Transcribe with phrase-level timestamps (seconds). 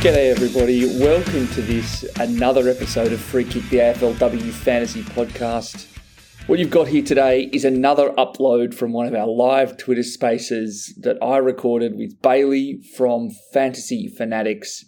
[0.00, 0.86] G'day, everybody.
[0.98, 5.86] Welcome to this another episode of Free Kick, the AFLW Fantasy Podcast.
[6.46, 10.98] What you've got here today is another upload from one of our live Twitter spaces
[11.02, 14.86] that I recorded with Bailey from Fantasy Fanatics,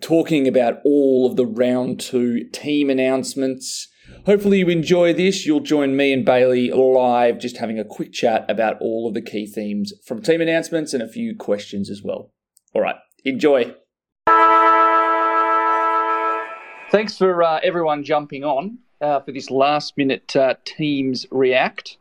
[0.00, 3.88] talking about all of the round two team announcements.
[4.24, 5.46] Hopefully, you enjoy this.
[5.46, 9.22] You'll join me and Bailey live, just having a quick chat about all of the
[9.22, 12.32] key themes from team announcements and a few questions as well.
[12.74, 13.74] All right, enjoy.
[16.90, 21.98] Thanks for uh, everyone jumping on uh, for this last minute uh, Teams React.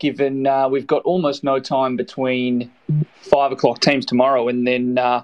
[0.00, 2.72] Given uh, we've got almost no time between
[3.20, 5.22] five o'clock teams tomorrow, and then uh,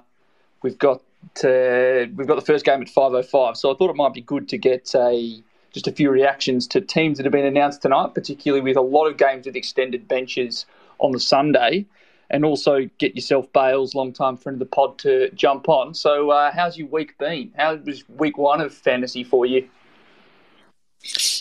[0.61, 1.01] we've got
[1.43, 3.57] we've got the first game at five o five.
[3.57, 5.41] So I thought it might be good to get a
[5.73, 9.05] just a few reactions to teams that have been announced tonight, particularly with a lot
[9.05, 10.65] of games with extended benches
[10.99, 11.85] on the Sunday
[12.29, 15.93] and also get yourself Bales, long time friend of the pod, to jump on.
[15.93, 17.51] So, uh, how's your week been?
[17.55, 19.67] How was week one of fantasy for you?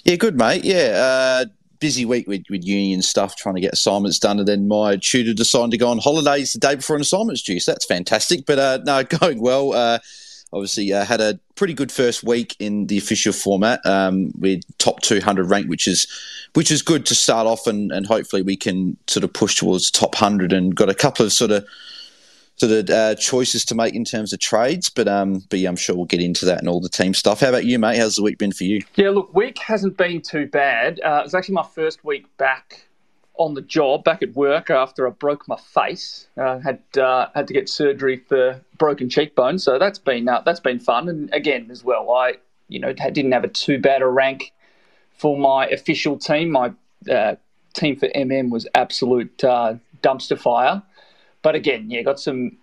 [0.05, 0.65] Yeah, good, mate.
[0.65, 1.45] Yeah, uh,
[1.81, 5.35] busy week with, with union stuff, trying to get assignments done, and then my tutor
[5.35, 7.61] decided to go on holidays the day before an assignment's due.
[7.61, 8.47] So that's fantastic.
[8.47, 9.73] But uh, no, going well.
[9.73, 9.99] Uh,
[10.53, 15.01] obviously uh, had a pretty good first week in the official format um, with top
[15.01, 16.07] 200 rank, which is
[16.55, 19.91] which is good to start off, and, and hopefully we can sort of push towards
[19.91, 21.67] top 100 and got a couple of sort of
[22.57, 25.77] sort of uh, choices to make in terms of trades, but um, but yeah, I'm
[25.77, 27.41] sure we'll get into that and all the team stuff.
[27.41, 27.99] How about you, mate?
[27.99, 28.83] How's the week been for you?
[28.95, 31.01] Yeah, look, week hasn't been too bad.
[31.05, 32.87] Uh, it was actually my first week back
[33.39, 36.27] on the job back at work after I broke my face.
[36.39, 40.61] Uh, had uh, had to get surgery for broken cheekbone, so that's been uh, that's
[40.61, 41.09] been fun.
[41.09, 42.35] And again, as well, I
[42.69, 44.53] you know didn't have a too bad a rank
[45.13, 46.53] for my official team.
[46.53, 46.73] My
[47.11, 47.37] uh,
[47.75, 50.83] team for MM was absolute dumpster fire.
[51.47, 52.57] But again, yeah, got some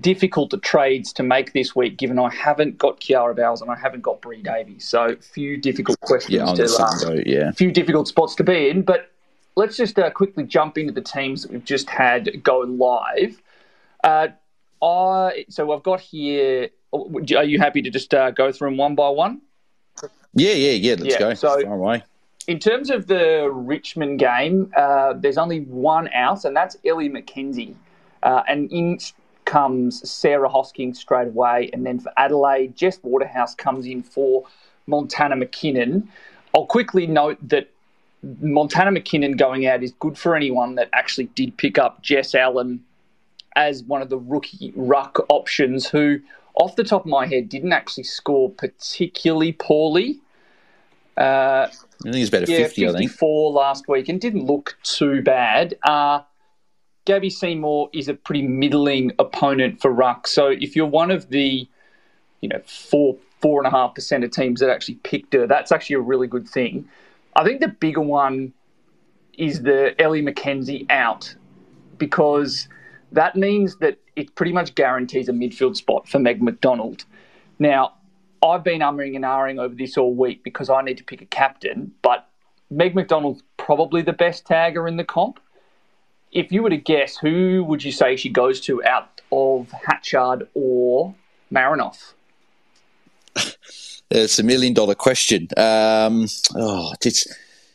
[0.00, 4.00] difficult trades to make this week, given I haven't got Kiara Bowers and I haven't
[4.00, 4.88] got Bree Davies.
[4.88, 7.50] So few difficult questions yeah, to uh, yeah.
[7.52, 8.80] few difficult spots to be in.
[8.80, 9.10] But
[9.56, 13.42] let's just uh, quickly jump into the teams that we've just had go live.
[14.02, 14.28] Uh,
[14.80, 16.70] I so I've got here.
[16.94, 19.42] Are you happy to just uh, go through them one by one?
[20.32, 20.94] Yeah, yeah, yeah.
[20.98, 21.34] Let's yeah, go.
[21.34, 22.02] So, Far away.
[22.46, 27.74] In terms of the Richmond game, uh, there's only one out, and that's Ellie McKenzie.
[28.22, 28.98] Uh, and in
[29.44, 34.44] comes Sarah Hosking straight away, and then for Adelaide, Jess Waterhouse comes in for
[34.86, 36.06] Montana McKinnon.
[36.54, 37.70] I'll quickly note that
[38.40, 42.84] Montana McKinnon going out is good for anyone that actually did pick up Jess Allan
[43.56, 46.20] as one of the rookie ruck options who,
[46.54, 50.20] off the top of my head, didn't actually score particularly poorly.
[51.16, 55.22] Uh, I think he's about a yeah, 50, 54 last week and didn't look too
[55.22, 55.76] bad.
[55.82, 56.20] Uh,
[57.08, 60.26] Gabby Seymour is a pretty middling opponent for ruck.
[60.26, 61.66] So if you're one of the,
[62.42, 65.72] you know, four four and a half percent of teams that actually picked her, that's
[65.72, 66.86] actually a really good thing.
[67.34, 68.52] I think the bigger one
[69.38, 71.34] is the Ellie McKenzie out
[71.96, 72.68] because
[73.12, 77.06] that means that it pretty much guarantees a midfield spot for Meg McDonald.
[77.58, 77.94] Now,
[78.42, 81.26] I've been umming and ahhing over this all week because I need to pick a
[81.26, 82.28] captain, but
[82.68, 85.40] Meg McDonald's probably the best tagger in the comp.
[86.32, 90.48] If you were to guess, who would you say she goes to out of Hatchard
[90.54, 91.14] or
[91.52, 92.12] Marinoff?
[94.10, 95.48] It's a million dollar question.
[95.58, 97.26] Um, oh, it's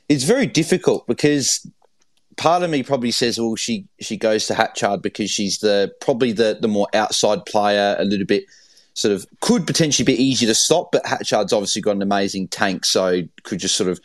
[0.09, 1.63] it's very difficult because
[2.38, 6.31] part of me probably says, well, she she goes to Hatchard because she's the probably
[6.31, 8.46] the the more outside player, a little bit
[8.96, 12.86] sort of could potentially be easier to stop, but Hatchard's obviously got an amazing tank,
[12.86, 14.00] so could just sort of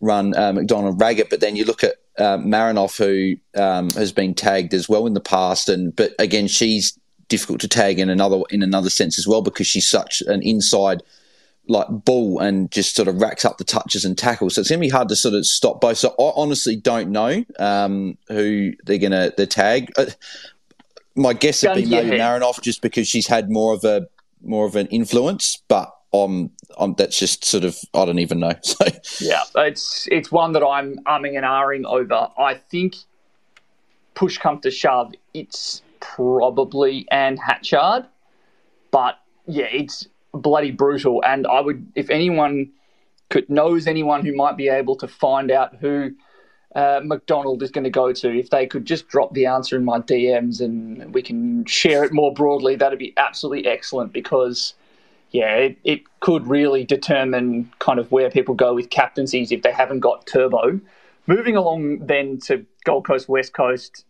[0.00, 1.28] run uh, McDonald ragged.
[1.28, 5.14] But then you look at uh, Marinoff, who um, has been tagged as well in
[5.14, 9.26] the past, and but again, she's difficult to tag in another in another sense as
[9.26, 11.02] well because she's such an inside
[11.68, 14.54] like ball and just sort of racks up the touches and tackles.
[14.54, 15.98] So it's going to be hard to sort of stop both.
[15.98, 19.90] So I honestly don't know um, who they're going to the tag.
[19.96, 20.06] Uh,
[21.16, 24.06] my guess would be maybe Marinoff just because she's had more of a
[24.42, 28.52] more of an influence, but um, um, that's just sort of I don't even know.
[28.62, 28.86] So
[29.20, 32.28] yeah, it's it's one that I'm umming and ahhing over.
[32.38, 32.96] I think
[34.14, 38.06] push come to shove, it's probably Anne Hatchard,
[38.90, 41.22] but yeah, it's bloody brutal.
[41.24, 42.70] And I would, if anyone
[43.28, 46.12] could knows anyone who might be able to find out who
[46.74, 48.38] uh, McDonald is going to go to.
[48.38, 52.12] If they could just drop the answer in my DMs and we can share it
[52.12, 54.74] more broadly, that'd be absolutely excellent because,
[55.30, 59.72] yeah, it, it could really determine kind of where people go with captaincies if they
[59.72, 60.80] haven't got Turbo.
[61.26, 64.04] Moving along then to Gold Coast, West Coast.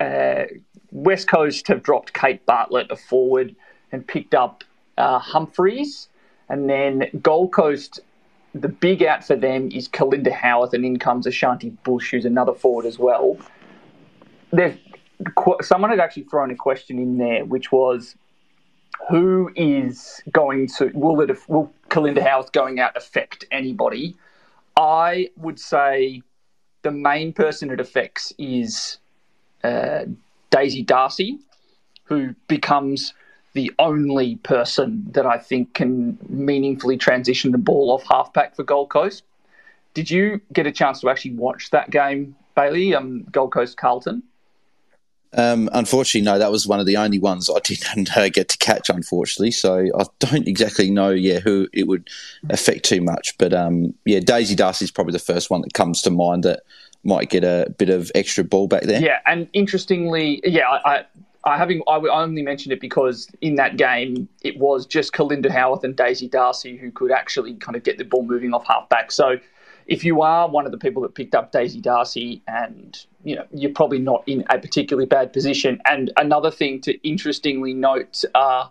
[0.00, 0.44] Uh,
[0.90, 3.54] West Coast have dropped Kate Bartlett, a forward,
[3.92, 4.64] and picked up
[4.98, 6.08] uh, Humphreys.
[6.48, 8.00] And then Gold Coast
[8.60, 12.54] the big out for them is Kalinda Howarth, and in comes Ashanti Bush, who's another
[12.54, 13.36] forward as well.
[14.52, 14.76] There's
[15.62, 18.16] someone had actually thrown a question in there, which was,
[19.08, 24.16] who is going to will it will Kalinda Howarth going out affect anybody?
[24.76, 26.22] I would say
[26.82, 28.98] the main person it affects is
[29.64, 30.04] uh,
[30.50, 31.38] Daisy Darcy,
[32.04, 33.14] who becomes
[33.54, 38.64] the only person that I think can meaningfully transition the ball off half halfback for
[38.64, 39.24] Gold Coast.
[39.94, 42.94] Did you get a chance to actually watch that game, Bailey?
[42.94, 44.22] Um, Gold Coast Carlton.
[45.32, 46.38] Um, unfortunately, no.
[46.38, 48.88] That was one of the only ones I didn't uh, get to catch.
[48.90, 52.08] Unfortunately, so I don't exactly know, yeah, who it would
[52.50, 53.36] affect too much.
[53.38, 56.62] But um, yeah, Daisy Darcy is probably the first one that comes to mind that
[57.04, 59.00] might get a bit of extra ball back there.
[59.00, 61.04] Yeah, and interestingly, yeah, I,
[61.44, 65.84] I having I only mentioned it because in that game it was just Kalinda Howarth
[65.84, 69.12] and Daisy Darcy who could actually kind of get the ball moving off halfback.
[69.12, 69.38] So
[69.86, 73.46] if you are one of the people that picked up Daisy Darcy and you know
[73.52, 75.80] you're probably not in a particularly bad position.
[75.86, 78.68] And another thing to interestingly note uh,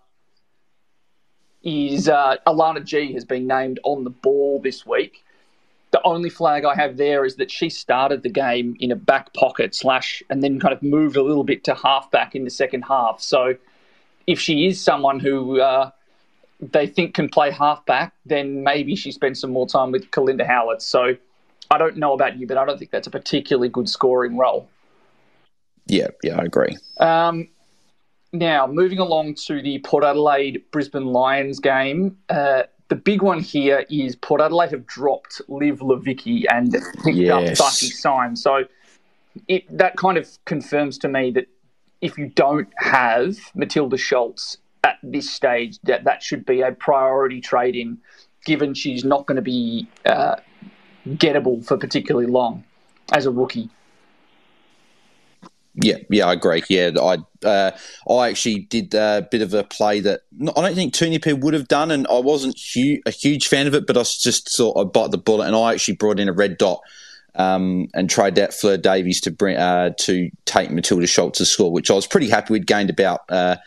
[1.64, 5.24] is uh, Alana Gee has been named on the ball this week.
[5.92, 9.34] The only flag I have there is that she started the game in a back
[9.34, 12.82] pocket slash and then kind of moved a little bit to halfback in the second
[12.82, 13.22] half.
[13.22, 13.56] So
[14.28, 15.92] if she is someone who uh,
[16.72, 20.82] they think can play halfback, then maybe she spends some more time with Kalinda Howarth.
[20.82, 21.16] So
[21.72, 24.70] I don't know about you, but I don't think that's a particularly good scoring role.
[25.88, 26.78] Yeah, yeah, I agree.
[27.00, 27.48] Um,
[28.34, 32.18] now, moving along to the Port Adelaide Brisbane Lions game.
[32.30, 36.72] Uh, the big one here is Port Adelaide have dropped Liv Levicki and
[37.04, 37.60] picked yes.
[37.60, 38.44] up Bucky Symes.
[38.44, 38.66] So
[39.48, 41.48] it, that kind of confirms to me that
[42.02, 47.42] if you don't have Matilda Schultz at this stage, that that should be a priority
[47.42, 47.98] trade in,
[48.46, 50.36] given she's not going to be uh,
[51.08, 52.64] gettable for particularly long
[53.12, 53.70] as a rookie.
[55.74, 56.64] Yeah, yeah, I agree.
[56.70, 57.72] Yeah, I uh,
[58.10, 61.68] I actually did a bit of a play that I don't think Tunipe would have
[61.68, 64.86] done, and I wasn't hu- a huge fan of it, but I just thought I
[64.86, 66.80] bite the bullet, and I actually brought in a red dot
[67.36, 71.92] um, and tried out Fleur Davies to bring uh, to take Matilda Schultz's score, which
[71.92, 73.58] I was pretty happy We'd Gained about uh,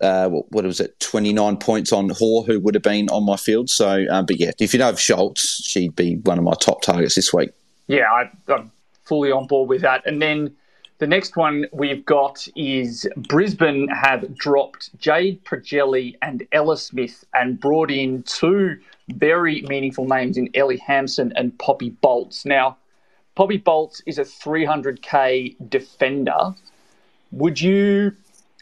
[0.00, 3.36] uh, what, was it, twenty nine points on Hoare, who would have been on my
[3.36, 3.70] field.
[3.70, 7.14] So, um, but yeah, if you know Schultz, she'd be one of my top targets
[7.14, 7.50] this week.
[7.86, 8.70] Yeah, I, I'm
[9.04, 10.54] fully on board with that, and then.
[10.98, 17.60] The next one we've got is Brisbane have dropped Jade Pregelj and Ella Smith and
[17.60, 18.76] brought in two
[19.10, 22.44] very meaningful names in Ellie Hampson and Poppy Boltz.
[22.44, 22.78] Now,
[23.36, 26.54] Poppy Boltz is a 300k defender.
[27.30, 28.12] Would you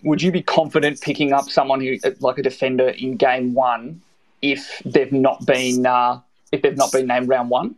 [0.07, 4.01] would you be confident picking up someone who like a defender in game one
[4.41, 6.21] if they've not been uh,
[6.53, 7.75] if they've not been named round one?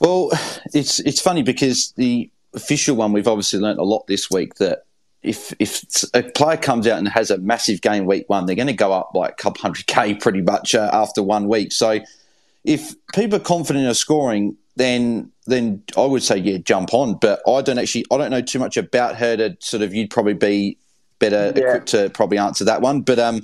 [0.00, 0.30] Well,
[0.74, 4.84] it's it's funny because the official one, we've obviously learnt a lot this week that
[5.22, 5.84] if if
[6.14, 8.92] a player comes out and has a massive game week one, they're going to go
[8.92, 11.70] up like a couple hundred k pretty much uh, after one week.
[11.70, 12.00] So
[12.64, 17.14] if people are confident in scoring, then then I would say yeah, jump on.
[17.14, 20.10] But I don't actually I don't know too much about her to sort of you'd
[20.10, 20.78] probably be
[21.18, 21.62] better yeah.
[21.62, 23.02] equipped to probably answer that one.
[23.02, 23.42] But um,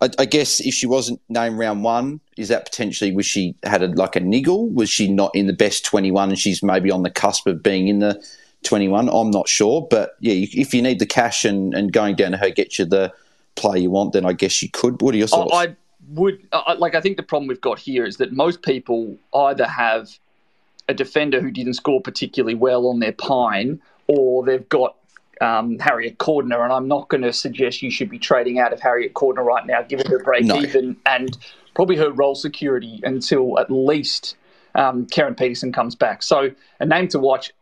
[0.00, 3.82] I, I, guess if she wasn't named round one, is that potentially was she had
[3.82, 4.68] a, like a niggle?
[4.68, 7.62] Was she not in the best twenty one and she's maybe on the cusp of
[7.62, 8.22] being in the
[8.62, 9.08] 21.
[9.08, 12.36] I'm not sure, but yeah, if you need the cash and, and going down to
[12.36, 13.12] her get you the
[13.54, 15.00] player you want, then I guess you could.
[15.00, 15.52] What are your thoughts?
[15.54, 15.76] I
[16.08, 16.46] would
[16.78, 16.94] like.
[16.94, 20.18] I think the problem we've got here is that most people either have
[20.88, 24.96] a defender who didn't score particularly well on their pine, or they've got
[25.40, 28.80] um, Harriet Cordner, and I'm not going to suggest you should be trading out of
[28.80, 30.56] Harriet Cordner right now, given her break no.
[30.56, 31.36] even and
[31.74, 34.36] probably her role security until at least
[34.74, 36.22] um, Karen Peterson comes back.
[36.22, 36.50] So
[36.80, 37.52] a name to watch.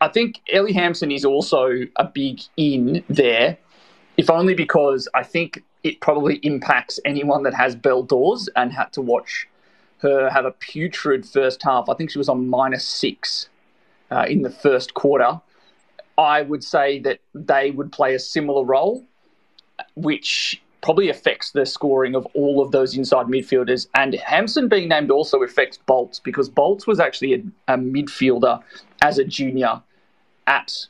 [0.00, 3.58] I think Ellie Hampson is also a big in there,
[4.16, 8.92] if only because I think it probably impacts anyone that has Belle Dawes and had
[8.92, 9.48] to watch
[10.00, 11.88] her have a putrid first half.
[11.88, 13.48] I think she was on minus six
[14.10, 15.40] uh, in the first quarter.
[16.16, 19.04] I would say that they would play a similar role,
[19.94, 23.88] which probably affects the scoring of all of those inside midfielders.
[23.94, 28.62] And Hampson being named also affects Boltz because Boltz was actually a, a midfielder
[29.02, 29.82] as a junior
[30.46, 30.86] at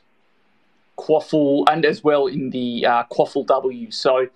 [0.97, 3.91] QAFL and as well in the uh, QAFL W.
[3.91, 4.27] So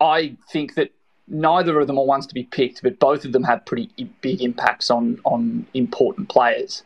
[0.00, 0.90] I think that
[1.30, 4.42] neither of them are ones to be picked, but both of them have pretty big
[4.42, 6.82] impacts on on important players.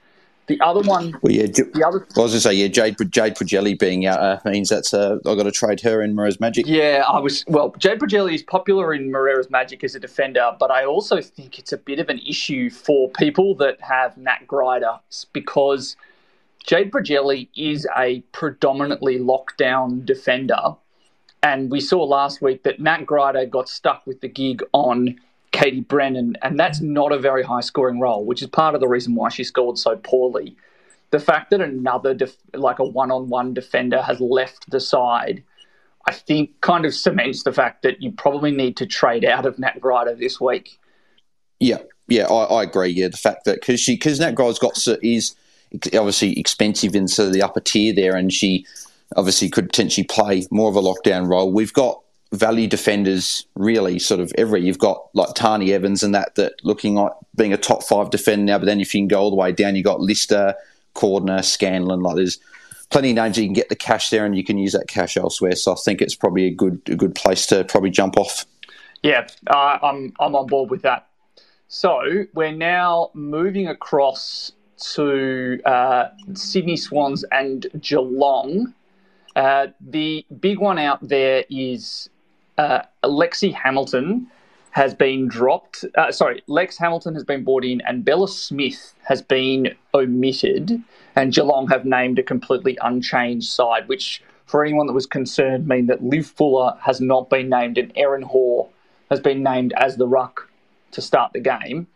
[0.48, 3.36] The other one, well, yeah, the other, I was going to say, yeah, Jade Jade
[3.36, 6.66] Pregelj being out uh, means that's uh, I've got to trade her in Moreira's Magic.
[6.66, 7.74] Yeah, I was well.
[7.78, 11.72] Jade Pregelj is popular in Moreira's Magic as a defender, but I also think it's
[11.72, 14.98] a bit of an issue for people that have Nat Grider
[15.32, 15.96] because
[16.66, 20.74] Jade Pregelj is a predominantly lockdown defender
[21.42, 25.18] and we saw last week that Nat Grider got stuck with the gig on
[25.50, 28.88] Katie Brennan, and that's not a very high scoring role, which is part of the
[28.88, 30.56] reason why she scored so poorly.
[31.10, 35.42] The fact that another, def- like a one on one defender, has left the side,
[36.06, 39.58] I think kind of cements the fact that you probably need to trade out of
[39.58, 40.78] Nat Grider this week.
[41.60, 42.88] Yeah, yeah, I, I agree.
[42.88, 45.34] Yeah, the fact that because she because Nat Grider's got is
[45.86, 48.66] obviously expensive into the upper tier there, and she
[49.16, 51.52] obviously could potentially play more of a lockdown role.
[51.52, 52.00] We've got
[52.32, 54.62] value defenders really sort of every.
[54.62, 58.44] You've got like Tani Evans and that that looking like being a top five defender
[58.44, 58.58] now.
[58.58, 60.54] But then if you can go all the way down, you've got Lister,
[60.94, 62.00] Cordner, Scanlon.
[62.00, 62.38] Like there's
[62.90, 65.16] plenty of names you can get the cash there, and you can use that cash
[65.16, 65.56] elsewhere.
[65.56, 68.46] So I think it's probably a good a good place to probably jump off.
[69.02, 71.08] Yeah, uh, I'm I'm on board with that.
[71.68, 74.52] So we're now moving across
[74.94, 78.74] to uh, Sydney Swans and Geelong.
[79.34, 82.10] Uh, the big one out there is
[82.58, 84.26] uh, Lexi Hamilton
[84.72, 85.84] has been dropped.
[85.96, 90.82] Uh, sorry, Lex Hamilton has been brought in, and Bella Smith has been omitted.
[91.14, 95.86] And Geelong have named a completely unchanged side, which, for anyone that was concerned, mean
[95.86, 98.68] that Liv Fuller has not been named, and Erin Hoare
[99.10, 100.50] has been named as the ruck
[100.92, 101.86] to start the game.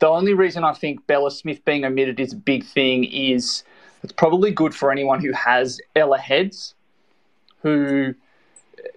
[0.00, 3.64] The only reason I think Bella Smith being omitted is a big thing is
[4.02, 6.74] it's probably good for anyone who has Ella Heads,
[7.62, 8.14] who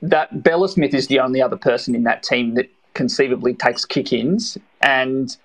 [0.02, 4.58] that Bella Smith is the only other person in that team that conceivably takes kick-ins.
[4.82, 5.36] And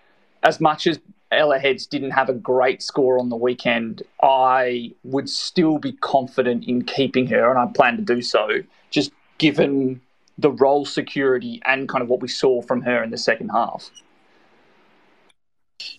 [0.42, 1.00] as much as
[1.32, 6.64] Ella Heads didn't have a great score on the weekend, I would still be confident
[6.66, 8.48] in keeping her, and I plan to do so,
[8.90, 10.00] just given
[10.38, 13.90] the role security and kind of what we saw from her in the second half.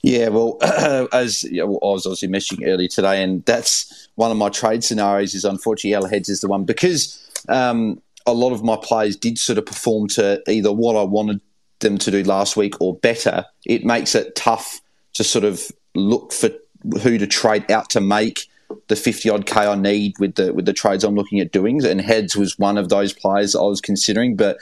[0.02, 0.58] Yeah, well,
[1.14, 4.84] as you know, I was obviously mentioning earlier today, and that's one of my trade
[4.84, 5.34] scenarios.
[5.34, 7.18] Is unfortunately, Ella Heads is the one because
[7.50, 11.42] um, a lot of my players did sort of perform to either what I wanted
[11.80, 13.46] them to do last week or better.
[13.66, 14.82] It makes it tough
[15.14, 16.50] to sort of look for
[17.02, 18.48] who to trade out to make
[18.88, 21.84] the 50 odd K I need with the with the trades I'm looking at doing.
[21.86, 24.58] And Heads was one of those players I was considering, but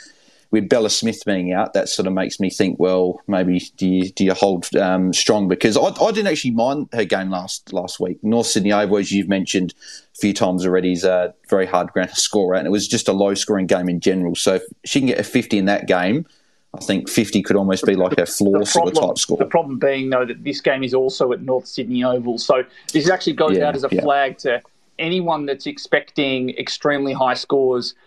[0.51, 4.10] with Bella Smith being out, that sort of makes me think, well, maybe do you,
[4.12, 5.48] do you hold um, strong?
[5.48, 8.24] Because I, I, didn't actually mind her game last last week.
[8.24, 9.74] North Sydney Oval, as you've mentioned
[10.16, 12.88] a few times already, is a very hard ground to score at, and it was
[12.88, 14.36] just a low scoring game in general.
[14.36, 16.25] So if she can get a 50 in that game,
[16.74, 19.38] I think 50 could almost be like a floor sort of type score.
[19.38, 22.38] The problem being, though, that this game is also at North Sydney Oval.
[22.38, 22.63] So
[22.94, 24.01] this actually goes yeah, out as a yeah.
[24.01, 24.62] flag to
[25.00, 27.96] anyone that's expecting extremely high scores–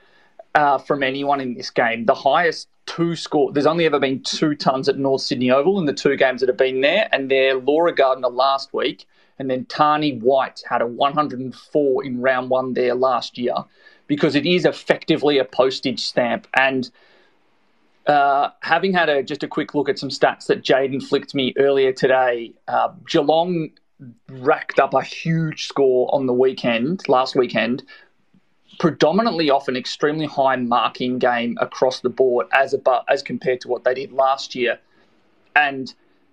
[0.54, 2.06] uh, from anyone in this game.
[2.06, 3.52] The highest two score.
[3.52, 6.48] There's only ever been two tons at North Sydney Oval in the two games that
[6.48, 9.06] have been there, and they're Laura Gardner last week,
[9.38, 13.54] and then Tani White had a 104 in round one there last year,
[14.06, 16.48] because it is effectively a postage stamp.
[16.54, 16.90] And
[18.06, 21.54] uh, having had a, just a quick look at some stats that Jaden flicked me
[21.58, 23.70] earlier today, uh, Geelong
[24.28, 27.84] racked up a huge score on the weekend, last weekend,
[28.80, 33.68] predominantly off an extremely high marking game across the board as a, as compared to
[33.68, 34.80] what they did last year,
[35.54, 35.92] and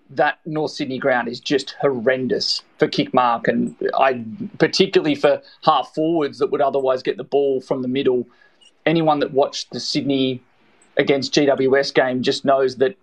[0.10, 4.24] that North Sydney ground is just horrendous for kick mark, and I
[4.60, 8.26] particularly for half forwards that would otherwise get the ball from the middle.
[8.86, 10.42] Anyone that watched the Sydney
[10.96, 12.96] against GWS game just knows that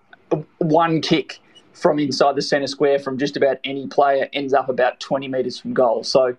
[0.57, 1.39] one kick
[1.75, 5.61] from inside the centre square from just about any player ends up about 20 metres
[5.61, 6.03] from goal.
[6.03, 6.35] So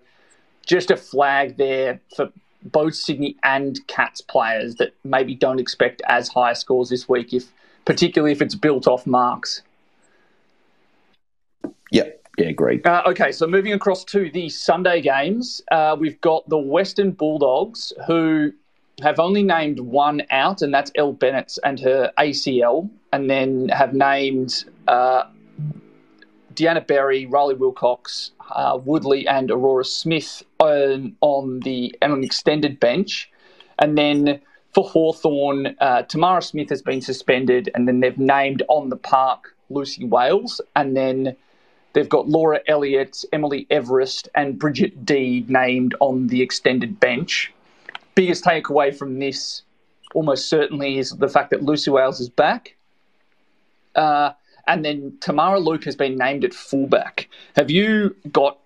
[0.66, 2.32] just a flag there for
[2.62, 7.52] both Sydney and Cats players that maybe don't expect as high scores this week, if
[7.84, 9.62] particularly if it's built off marks.
[11.92, 12.22] Yep.
[12.38, 12.84] Yeah, great.
[12.84, 17.94] Uh, okay, so moving across to the Sunday games, uh, we've got the Western Bulldogs
[18.06, 18.52] who
[19.02, 23.94] have only named one out, and that's Elle Bennett and her ACL, and then have
[23.94, 25.24] named uh,
[26.56, 32.80] Deanna Berry, Riley Wilcox, uh, Woodley and Aurora Smith on, on the on an extended
[32.80, 33.30] bench,
[33.78, 34.40] and then
[34.74, 39.54] for Hawthorn, uh, Tamara Smith has been suspended, and then they've named on the park
[39.70, 41.36] Lucy Wales, and then
[41.92, 47.52] they've got Laura Elliott, Emily Everist, and Bridget Deed named on the extended bench.
[48.14, 49.62] Biggest takeaway from this,
[50.14, 52.76] almost certainly, is the fact that Lucy Wales is back.
[53.94, 54.32] Uh,
[54.66, 57.28] and then Tamara Luke has been named at fullback.
[57.54, 58.58] Have you got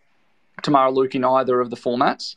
[0.62, 2.36] Tamara Luke in either of the formats?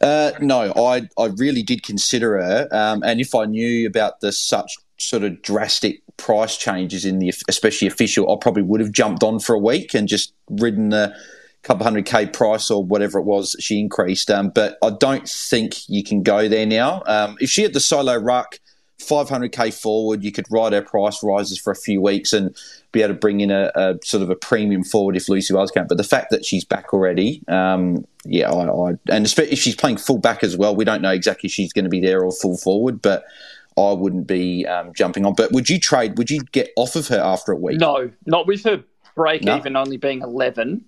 [0.00, 4.32] Uh, no, I I really did consider her, um, and if I knew about the
[4.32, 9.22] such sort of drastic price changes in the especially official, I probably would have jumped
[9.22, 11.14] on for a week and just ridden the
[11.62, 14.30] couple hundred k price or whatever it was she increased.
[14.30, 17.02] Um, but I don't think you can go there now.
[17.06, 18.58] Um, if she had the solo ruck
[19.00, 22.56] 500k forward, you could ride her price rises for a few weeks and
[22.92, 25.70] be able to bring in a, a sort of a premium forward if Lucy Wales
[25.70, 25.86] can.
[25.86, 29.96] But the fact that she's back already, um, yeah, I, I, and if she's playing
[29.96, 32.32] full back as well, we don't know exactly if she's going to be there or
[32.32, 33.24] full forward, but
[33.76, 35.34] I wouldn't be um, jumping on.
[35.34, 36.18] But would you trade?
[36.18, 37.80] Would you get off of her after a week?
[37.80, 39.56] No, not with her break no.
[39.56, 40.84] even only being 11.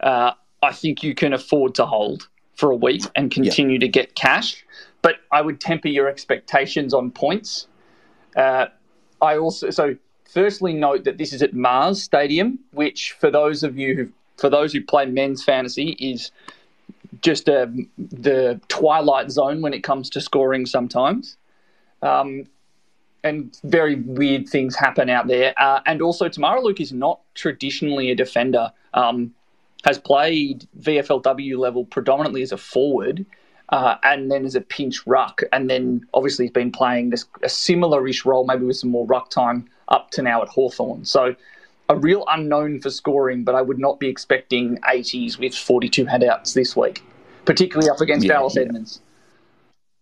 [0.00, 0.32] Uh,
[0.62, 3.80] I think you can afford to hold for a week and continue yeah.
[3.80, 4.64] to get cash
[5.02, 7.68] but I would temper your expectations on points.
[8.36, 8.66] Uh,
[9.20, 13.78] I also so firstly note that this is at Mars Stadium, which for those of
[13.78, 16.30] you who for those who play men's fantasy is
[17.22, 21.36] just a, um, the twilight zone when it comes to scoring sometimes.
[22.02, 22.46] Um,
[23.24, 25.52] and very weird things happen out there.
[25.56, 28.72] Uh, and also, Tamara Luke is not traditionally a defender.
[28.94, 29.34] Um,
[29.84, 33.24] has played VFLW level predominantly as a forward,
[33.70, 37.48] uh, and then as a pinch ruck, and then obviously he's been playing this a
[37.48, 41.04] similar-ish role, maybe with some more ruck time up to now at Hawthorn.
[41.04, 41.34] So
[41.88, 46.54] a real unknown for scoring, but I would not be expecting 80s with 42 handouts
[46.54, 47.02] this week,
[47.44, 48.62] particularly up against yeah, Alice yeah.
[48.62, 49.00] Edmonds.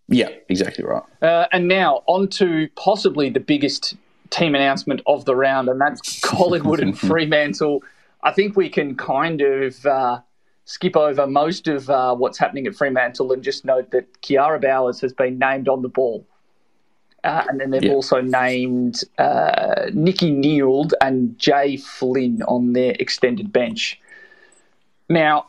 [0.08, 1.02] Yeah, exactly right.
[1.20, 3.94] Uh, and now on to possibly the biggest
[4.30, 7.82] team announcement of the round, and that's Collingwood and Fremantle.
[8.22, 10.20] I think we can kind of uh,
[10.66, 15.00] skip over most of uh, what's happening at Fremantle and just note that Kiara Bowers
[15.00, 16.26] has been named on the ball.
[17.24, 17.92] Uh, and then they've yeah.
[17.92, 23.98] also named uh, Nikki Neild and Jay Flynn on their extended bench.
[25.08, 25.46] Now,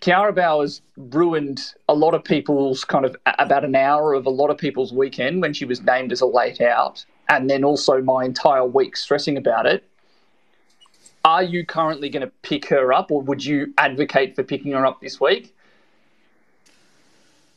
[0.00, 4.50] Kiara Bowers ruined a lot of people's kind of about an hour of a lot
[4.50, 8.24] of people's weekend when she was named as a late out, and then also my
[8.24, 9.84] entire week stressing about it.
[11.24, 14.86] Are you currently going to pick her up, or would you advocate for picking her
[14.86, 15.54] up this week?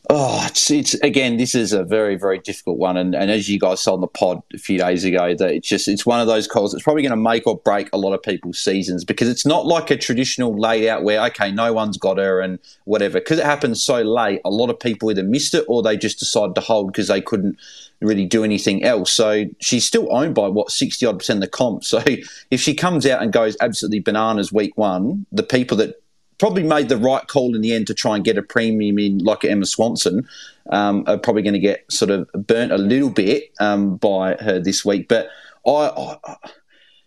[0.10, 1.38] Oh, it's, it's again.
[1.38, 4.08] This is a very, very difficult one, and, and as you guys saw on the
[4.08, 6.74] pod a few days ago, that it's just it's one of those calls.
[6.74, 9.66] It's probably going to make or break a lot of people's seasons because it's not
[9.66, 13.20] like a traditional layout where okay, no one's got her and whatever.
[13.20, 16.20] Because it happens so late, a lot of people either missed it or they just
[16.20, 17.58] decided to hold because they couldn't
[18.02, 19.10] really do anything else.
[19.10, 21.86] So she's still owned by what sixty odd percent of the comp.
[21.86, 22.04] So
[22.52, 26.03] if she comes out and goes absolutely bananas week one, the people that
[26.38, 29.20] probably made the right call in the end to try and get a premium in
[29.20, 30.28] like Emma Swanson
[30.70, 34.60] um, are probably going to get sort of burnt a little bit um, by her
[34.60, 35.08] this week.
[35.08, 35.30] But
[35.66, 36.36] I, I,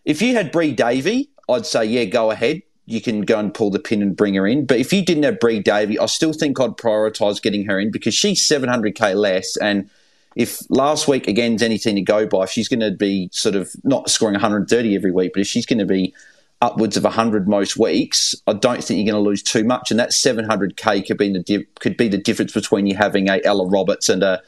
[0.05, 2.63] if you had Bri Davey, I'd say yeah, go ahead.
[2.89, 4.65] You can go and pull the pin and bring her in.
[4.65, 7.91] But if you didn't have Bri Davey, I still think I'd prioritise getting her in
[7.91, 9.91] because she's 700k less and
[10.37, 13.55] if last week again is anything to go by, if she's going to be sort
[13.55, 16.15] of not scoring 130 every week, but if she's going to be
[16.63, 19.91] upwards of 100 most weeks, I don't think you're going to lose too much.
[19.91, 23.69] And that 700k could be the could be the difference between you having a Ella
[23.69, 24.43] Roberts and a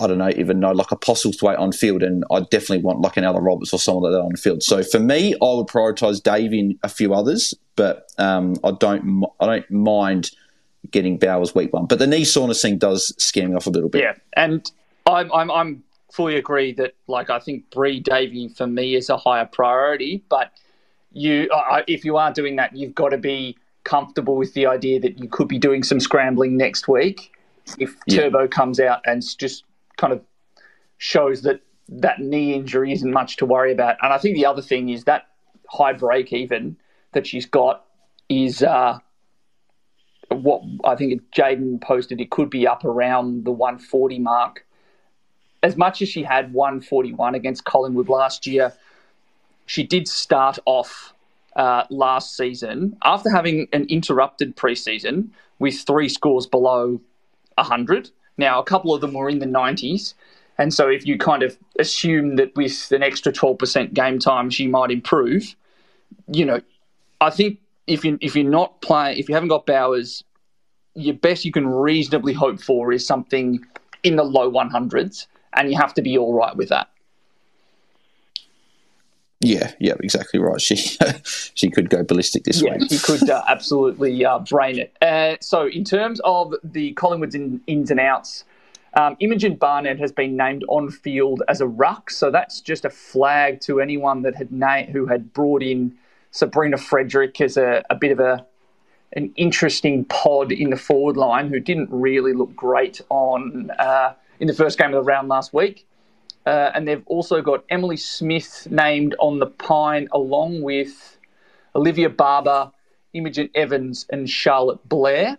[0.00, 3.16] I don't know even know like a Postlethwaite on field, and I definitely want like
[3.16, 4.62] an Ella Roberts or someone like that on field.
[4.62, 9.24] So for me, I would prioritise Dave in a few others, but um, I don't
[9.40, 10.30] I don't mind
[10.90, 11.86] getting Bowers week one.
[11.86, 14.02] But the knee soreness thing does scare me off a little bit.
[14.02, 14.70] Yeah, and
[15.06, 19.16] I'm I'm, I'm fully agree that like I think Bri Davey for me is a
[19.16, 20.52] higher priority, but
[21.12, 25.00] you uh, if you are doing that, you've got to be comfortable with the idea
[25.00, 27.32] that you could be doing some scrambling next week
[27.78, 28.22] if yeah.
[28.22, 29.64] Turbo comes out and just
[29.96, 30.22] kind of
[30.98, 33.96] shows that that knee injury isn't much to worry about.
[34.02, 35.28] And I think the other thing is that
[35.68, 36.76] high break even
[37.12, 37.84] that she's got
[38.28, 38.98] is uh,
[40.30, 42.20] what I think Jaden posted.
[42.20, 44.66] It could be up around the 140 mark.
[45.62, 48.72] As much as she had 141 against Collingwood last year,
[49.68, 51.12] she did start off
[51.54, 55.28] uh, last season after having an interrupted preseason
[55.58, 57.00] with three scores below
[57.56, 58.10] 100.
[58.38, 60.14] Now, a couple of them were in the 90s.
[60.56, 64.66] And so, if you kind of assume that with an extra 12% game time, she
[64.66, 65.54] might improve,
[66.32, 66.60] you know,
[67.20, 70.24] I think if, you, if you're not playing, if you haven't got Bowers,
[70.94, 73.60] your best you can reasonably hope for is something
[74.02, 76.88] in the low 100s, and you have to be all right with that.
[79.40, 80.60] Yeah, yeah, exactly right.
[80.60, 80.76] She
[81.54, 82.90] she could go ballistic this yeah, week.
[82.90, 84.96] she could uh, absolutely uh, brain it.
[85.00, 88.44] Uh, so, in terms of the Collingwood's in, ins and outs,
[88.94, 92.10] um, Imogen Barnett has been named on field as a ruck.
[92.10, 95.96] So that's just a flag to anyone that had na- who had brought in
[96.32, 98.44] Sabrina Frederick as a, a bit of a
[99.14, 104.46] an interesting pod in the forward line who didn't really look great on uh, in
[104.46, 105.86] the first game of the round last week.
[106.48, 111.18] Uh, and they've also got Emily Smith named on the pine, along with
[111.76, 112.72] Olivia Barber,
[113.12, 115.36] Imogen Evans, and Charlotte Blair.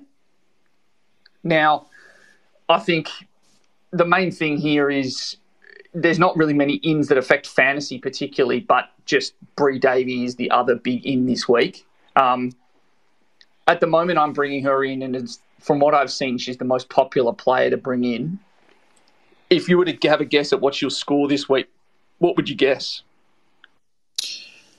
[1.43, 1.87] Now,
[2.69, 3.09] I think
[3.89, 5.37] the main thing here is
[5.95, 10.51] there's not really many ins that affect fantasy particularly, but just Bri Davey is the
[10.51, 11.87] other big in this week.
[12.17, 12.51] Um,
[13.65, 15.27] at the moment, I'm bringing her in, and
[15.59, 18.39] from what I've seen, she's the most popular player to bring in
[19.49, 21.67] if you were to have a guess at what she'll score this week,
[22.19, 23.01] what would you guess?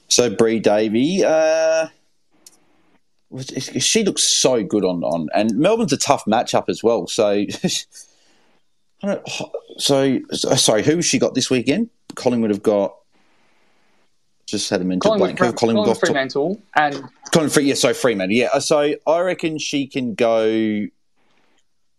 [0.08, 1.88] So Bri Davey, uh,
[3.78, 7.06] she looks so good on on, and Melbourne's a tough matchup as well.
[7.06, 7.44] So,
[9.78, 11.90] so sorry, who she got this weekend?
[12.16, 12.96] Collingwood have got.
[14.46, 15.52] Just had a mental Collingwood, blank.
[15.52, 18.58] Fre- Collingwood Fremantle and Collingwood, yeah, so Fremantle, yeah.
[18.58, 20.86] So I reckon she can go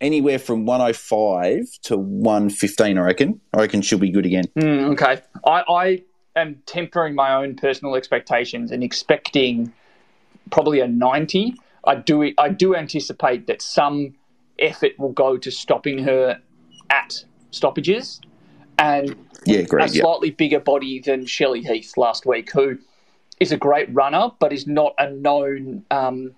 [0.02, 3.40] anywhere from 105 to 115, I reckon.
[3.54, 4.46] I reckon she'll be good again.
[4.58, 5.22] Mm, okay.
[5.46, 6.04] I, I
[6.36, 9.72] am tempering my own personal expectations and expecting
[10.50, 11.56] probably a 90.
[11.86, 14.16] I do, I do anticipate that some
[14.60, 16.40] effort will go to stopping her
[16.90, 18.20] at stoppages.
[18.78, 20.36] And yeah, great, a slightly yeah.
[20.38, 22.78] bigger body than Shelley Heath last week, who
[23.40, 26.34] is a great runner, but is not a known um,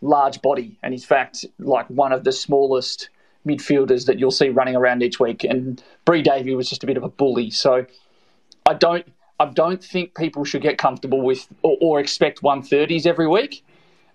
[0.00, 3.08] large body, and in fact, like one of the smallest
[3.46, 5.44] midfielders that you'll see running around each week.
[5.44, 7.50] And Bri Davey was just a bit of a bully.
[7.50, 7.86] So
[8.66, 9.06] I don't,
[9.38, 13.64] I don't think people should get comfortable with or, or expect 130s every week.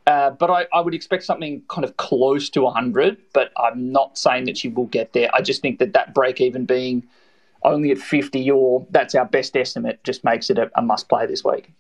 [0.08, 4.18] Uh, but I, I, would expect something kind of close to 100, but I'm not
[4.18, 5.30] saying that she will get there.
[5.34, 7.08] I just think that that break even being
[7.64, 11.28] only at 50 or that's our best estimate just makes it a, a must play
[11.28, 11.72] this week.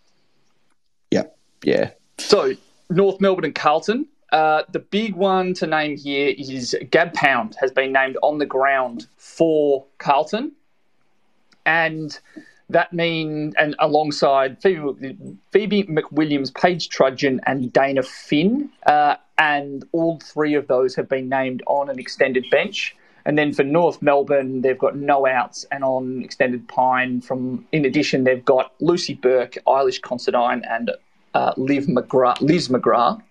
[1.10, 1.24] Yeah,
[1.64, 1.92] yeah.
[2.20, 2.54] So
[2.92, 4.08] North Melbourne and Carlton.
[4.32, 8.46] Uh, the big one to name here is Gab Pound has been named on the
[8.46, 10.54] ground for Carlton,
[11.66, 12.18] and
[12.70, 15.18] that means and alongside Phoebe,
[15.52, 21.28] Phoebe McWilliams, Paige Trudgeon, and Dana Finn, uh, and all three of those have been
[21.28, 22.96] named on an extended bench.
[23.24, 27.22] And then for North Melbourne, they've got no outs, and on extended pine.
[27.22, 30.92] From in addition, they've got Lucy Burke, Eilish Considine, and
[31.34, 33.22] uh, Liv McGrath, Liz McGrath.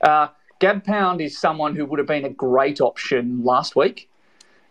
[0.00, 0.28] Uh,
[0.60, 4.08] Gab Pound is someone who would have been a great option last week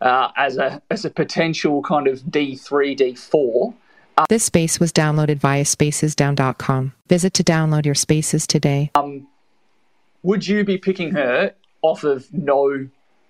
[0.01, 3.73] uh, as a as a potential kind of D three D four.
[4.29, 6.93] this space was downloaded via spacesdown.com.
[7.07, 8.91] Visit to download your spaces today.
[8.95, 9.27] Um,
[10.23, 12.87] would you be picking her off of no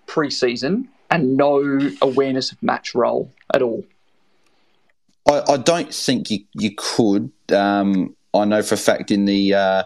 [0.07, 3.85] preseason and no awareness of match role at all?
[5.29, 7.31] I, I don't think you you could.
[7.51, 9.83] Um, I know for a fact in the uh,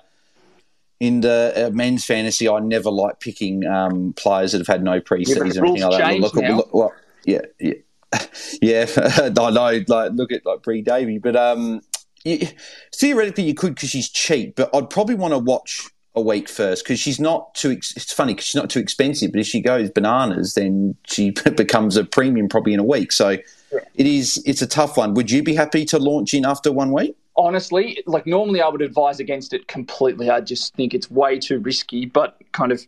[0.99, 5.01] in the uh, men's fantasy, I never like picking um, players that have had no
[5.01, 6.19] preseason yeah, or anything like that.
[6.19, 6.93] Look, look, well,
[7.25, 7.73] yeah, yeah,
[8.61, 8.85] yeah.
[9.39, 9.83] I know.
[9.87, 11.81] Like, look at like Bri Davey, but um,
[12.23, 12.47] you,
[12.95, 14.55] theoretically you could because she's cheap.
[14.55, 17.71] But I'd probably want to watch a week first because she's not too.
[17.71, 21.31] Ex- it's funny because she's not too expensive, but if she goes bananas, then she
[21.55, 23.11] becomes a premium probably in a week.
[23.11, 23.79] So yeah.
[23.95, 24.41] it is.
[24.45, 25.13] It's a tough one.
[25.15, 27.15] Would you be happy to launch in after one week?
[27.41, 30.29] Honestly, like normally I would advise against it completely.
[30.29, 32.85] I just think it's way too risky, but kind of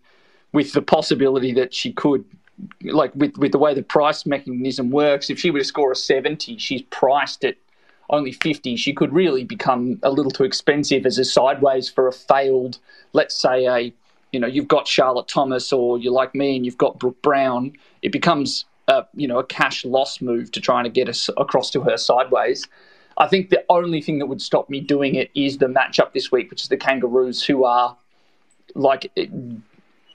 [0.52, 2.24] with the possibility that she could,
[2.84, 5.96] like with, with the way the price mechanism works, if she were to score a
[5.96, 7.56] 70, she's priced at
[8.10, 8.76] only 50.
[8.76, 12.78] She could really become a little too expensive as a sideways for a failed,
[13.14, 13.94] let's say, a,
[14.32, 17.74] you know, you've got Charlotte Thomas or you're like me and you've got Brooke Brown.
[18.02, 21.72] It becomes, a, you know, a cash loss move to trying to get us across
[21.72, 22.68] to her sideways.
[23.18, 26.32] I think the only thing that would stop me doing it is the matchup this
[26.32, 27.96] week, which is the Kangaroos, who are
[28.76, 29.12] like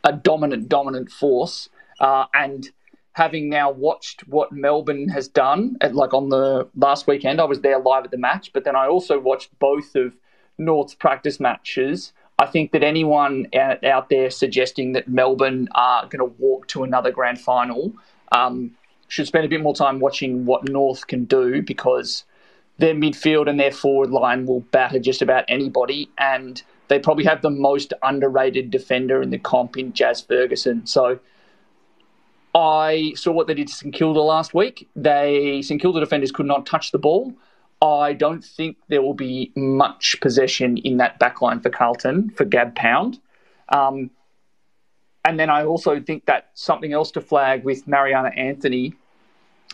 [0.04, 1.68] a dominant, dominant force.
[2.00, 2.70] Uh, and
[3.12, 7.60] having now watched what Melbourne has done, at, like on the last weekend, I was
[7.60, 10.14] there live at the match, but then I also watched both of
[10.56, 12.12] North's practice matches.
[12.38, 17.10] I think that anyone out, there suggesting that Melbourne are going to walk to another
[17.10, 17.92] grand final
[18.30, 18.76] um,
[19.08, 22.24] should spend a bit more time watching what North can do because
[22.78, 27.42] their midfield and their forward line will batter just about anybody, and they probably have
[27.42, 30.86] the most underrated defender in the comp in Jazz Ferguson.
[30.86, 31.18] So
[32.54, 34.88] I saw what they did to St Kilda last week.
[34.96, 37.34] They St Kilda defenders could not touch the ball.
[37.80, 42.74] I don't think there will be much possession in that backline for Carlton for Gab
[42.74, 43.20] Pound.
[43.68, 44.10] Um,
[45.24, 48.94] and then I also think that something else to flag with Mariana Anthony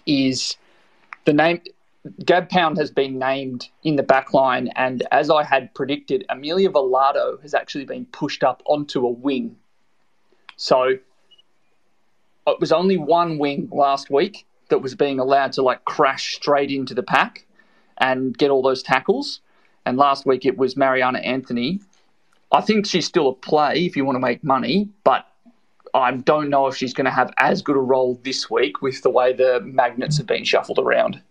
[0.05, 0.57] is
[1.25, 1.63] the name
[2.25, 7.41] Gab Pound has been named in the backline, and as I had predicted, Amelia Velardo
[7.41, 9.57] has actually been pushed up onto a wing.
[10.57, 10.99] So
[12.47, 16.71] it was only one wing last week that was being allowed to like crash straight
[16.71, 17.47] into the pack
[17.99, 19.41] and get all those tackles.
[19.87, 21.81] And last week it was Mariana Anthony.
[22.53, 25.27] I think she's still a play if you want to make money, but
[25.95, 29.03] I don't know if she's going to have as good a role this week with
[29.03, 31.23] the way the magnets have been shuffled around.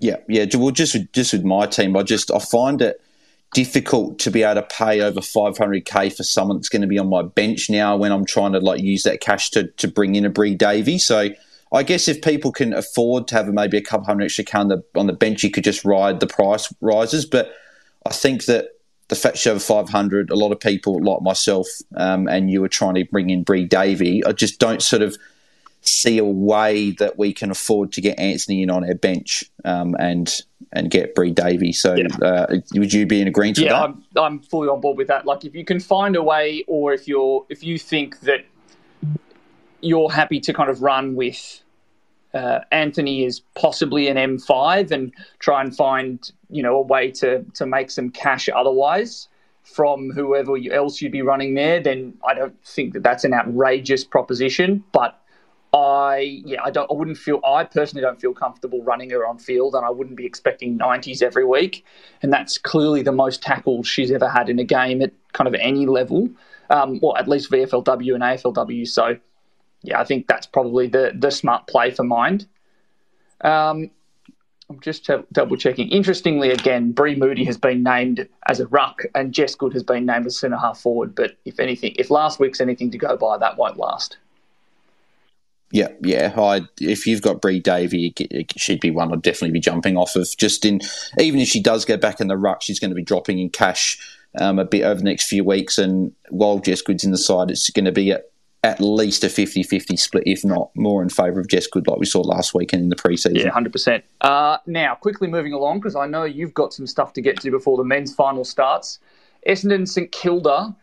[0.00, 0.46] Yeah, yeah.
[0.54, 3.00] Well, just with, just with my team, I just I find it
[3.54, 7.08] difficult to be able to pay over 500k for someone that's going to be on
[7.08, 10.24] my bench now when I'm trying to like use that cash to, to bring in
[10.24, 10.98] a Bri Davey.
[10.98, 11.30] So
[11.72, 14.68] I guess if people can afford to have maybe a couple hundred extra k on
[14.68, 17.24] the, on the bench, you could just ride the price rises.
[17.24, 17.52] But
[18.04, 18.68] I think that
[19.08, 22.68] the fact you show 500, a lot of people like myself um, and you are
[22.68, 25.16] trying to bring in Bri Davey, I just don't sort of
[25.88, 29.96] see a way that we can afford to get Anthony in on our bench um,
[29.98, 31.72] and and get Bri Davey.
[31.72, 32.06] So yeah.
[32.20, 34.20] uh, would you be in agreement yeah, with that?
[34.20, 35.26] I'm, I'm fully on board with that.
[35.26, 38.44] Like if you can find a way, or if you're if you think that
[39.80, 41.60] you're happy to kind of run with
[42.34, 47.44] uh, Anthony is possibly an M5 and try and find you know a way to
[47.54, 49.28] to make some cash otherwise
[49.66, 54.04] from whoever else you'd be running there, then I don't think that that's an outrageous
[54.04, 54.84] proposition.
[54.92, 55.20] But
[55.76, 59.38] I yeah, I don't I wouldn't feel I personally don't feel comfortable running her on
[59.38, 61.84] field and I wouldn't be expecting 90s every week.
[62.22, 65.54] And that's clearly the most tackles she's ever had in a game at kind of
[65.54, 66.28] any level.
[66.70, 68.88] Um, well, at least VFLW and AFLW.
[68.88, 69.18] So
[69.82, 72.46] yeah, I think that's probably the the smart play for mind.
[73.42, 73.90] Um,
[74.68, 75.90] I'm just t- double checking.
[75.90, 80.06] Interestingly, again, Bri Moody has been named as a ruck, and Jess Good has been
[80.06, 81.14] named as centre half forward.
[81.14, 84.16] But if anything, if last week's anything to go by, that won't last.
[85.72, 86.32] Yeah, yeah.
[86.36, 88.14] I, if you've got Bri Davey,
[88.56, 90.28] she'd be one I'd definitely be jumping off of.
[90.36, 90.80] Just in,
[91.18, 93.50] even if she does go back in the ruck, she's going to be dropping in
[93.50, 93.98] cash
[94.38, 95.76] um, a bit over the next few weeks.
[95.76, 98.30] And while Jess Good's in the side, it's going to be at,
[98.62, 101.98] at least a 50 50 split, if not more in favour of Jess Good, like
[101.98, 103.36] we saw last weekend in the preseason.
[103.36, 104.02] Yeah, 100%.
[104.20, 107.50] Uh, now, quickly moving along, because I know you've got some stuff to get to
[107.50, 109.00] before the men's final starts.
[109.48, 110.74] Essendon St Kilda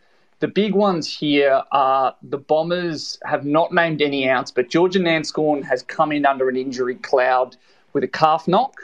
[0.44, 5.64] the big ones here are the Bombers have not named any outs, but Georgia Nanscawen
[5.64, 7.56] has come in under an injury cloud
[7.94, 8.76] with a calf knock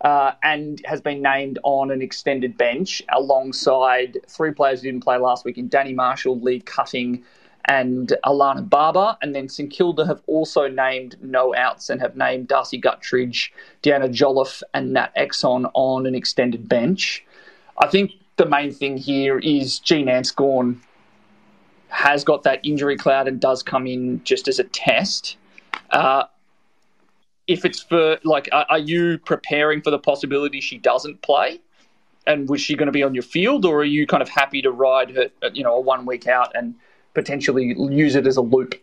[0.00, 5.16] uh, and has been named on an extended bench alongside three players who didn't play
[5.16, 7.22] last week in Danny Marshall, Lee Cutting,
[7.66, 9.16] and Alana Barba.
[9.22, 13.50] And then St Kilda have also named no outs and have named Darcy Guttridge,
[13.84, 17.24] Deanna Jolliffe, and Nat Exon on an extended bench.
[17.78, 20.80] I think the main thing here is Jean Nanscawen
[21.94, 25.36] has got that injury cloud and does come in just as a test.
[25.90, 26.24] Uh,
[27.46, 31.60] if it's for like, are, you preparing for the possibility she doesn't play?
[32.26, 34.60] And was she going to be on your field, or are you kind of happy
[34.62, 36.74] to ride her, you know, a one week out and
[37.12, 38.74] potentially use it as a loop?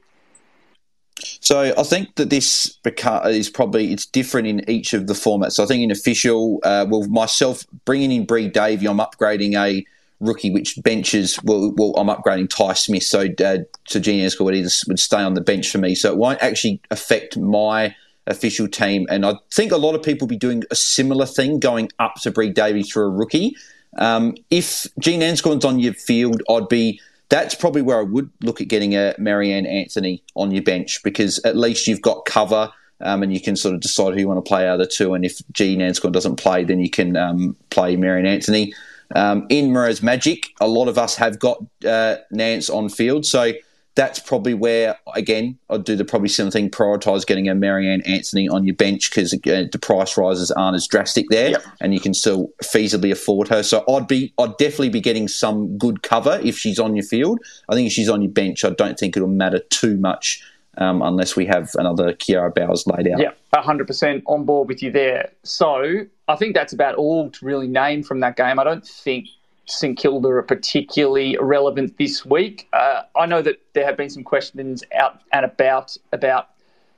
[1.42, 5.54] So I think that this is probably it's different in each of the formats.
[5.54, 9.86] So I think in official, uh, well, myself bringing in Bri Davey, I'm upgrading a
[10.22, 11.38] rookie, which benches.
[11.44, 13.58] Well, well I'm upgrading Ty Smith, so uh,
[13.88, 15.96] so Jean would, would stay on the bench for me.
[15.96, 17.96] So it won't actually affect my
[18.28, 19.08] official team.
[19.10, 22.16] And I think a lot of people will be doing a similar thing, going up
[22.22, 23.56] to Bri Davies for a rookie.
[23.98, 27.02] Um, if Gene Nanscawen's on your field, I'd be.
[27.30, 31.40] That's probably where I would look at getting a Mariana Anthony on your bench because
[31.46, 32.72] at least you've got cover.
[33.04, 34.86] Um, and you can sort of decide who you want to play out of the
[34.86, 35.16] two.
[35.16, 38.76] And if Gene Nanscorn doesn't play, then you can um, play Mariana Anthony.
[39.16, 43.54] Um, in Moreira's Magic, a lot of us have got uh, Nance on field, so
[43.96, 46.70] that's probably where again I'd do the probably similar thing.
[46.70, 50.88] Prioritise getting a Mariana Anthony on your bench because uh, the price rises aren't as
[50.88, 51.64] drastic there, yep.
[51.82, 53.64] and you can still feasibly afford her.
[53.64, 57.40] So I'd be I'd definitely be getting some good cover if she's on your field.
[57.70, 60.42] I think if she's on your bench, I don't think it'll matter too much
[60.78, 63.20] um, unless we have another Kiara Bowers laid out.
[63.20, 65.32] Yeah, 100% on board with you there.
[65.44, 68.60] So I think that's about all to really name from that game.
[68.60, 69.28] I don't think
[69.66, 72.68] St Kilda are particularly relevant this week.
[72.74, 76.50] Uh, I know that there have been some questions out and about about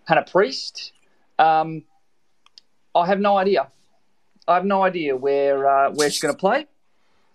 [0.05, 0.93] Hannah Priest.
[1.39, 1.83] Um,
[2.95, 3.67] I have no idea.
[4.47, 6.67] I have no idea where uh, where she's going to play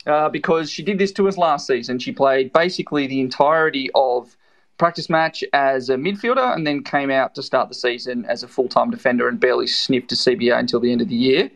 [0.06, 1.98] uh, because she did this to us last season.
[1.98, 4.36] She played basically the entirety of
[4.78, 8.48] practice match as a midfielder and then came out to start the season as a
[8.48, 11.50] full time defender and barely sniffed a CBA until the end of the year.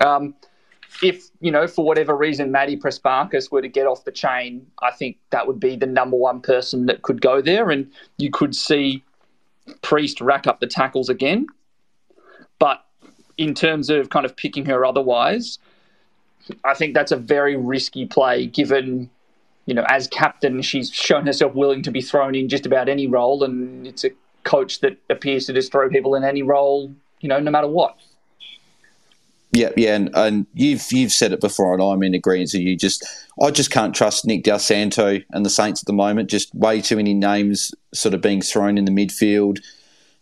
[0.00, 0.34] Um,
[1.02, 4.92] if, you know, for whatever reason, Maddie Prespakis were to get off the chain, I
[4.92, 7.70] think that would be the number one person that could go there.
[7.70, 9.02] And you could see
[9.82, 11.46] Priest rack up the tackles again.
[12.58, 12.84] But
[13.36, 15.58] in terms of kind of picking her otherwise,
[16.64, 19.10] I think that's a very risky play given,
[19.66, 23.06] you know, as captain, she's shown herself willing to be thrown in just about any
[23.06, 23.42] role.
[23.42, 24.10] And it's a
[24.42, 27.96] coach that appears to just throw people in any role, you know, no matter what.
[29.52, 32.76] Yeah, yeah, and, and you've you've said it before, and I'm in agreement with you.
[32.76, 33.06] Just
[33.40, 36.28] I just can't trust Nick Dal Santo and the Saints at the moment.
[36.28, 39.60] Just way too many names sort of being thrown in the midfield,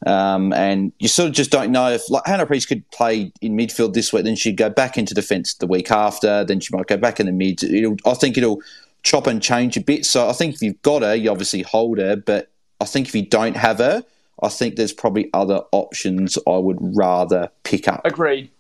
[0.06, 3.56] um, and you sort of just don't know if like Hannah Priest could play in
[3.56, 6.86] midfield this week, then she'd go back into defence the week after, then she might
[6.86, 7.62] go back in the mid.
[7.62, 8.60] It'll, I think it'll
[9.02, 10.04] chop and change a bit.
[10.06, 13.14] So I think if you've got her, you obviously hold her, but I think if
[13.14, 14.04] you don't have her,
[14.42, 18.02] I think there's probably other options I would rather pick up.
[18.04, 18.50] Agreed.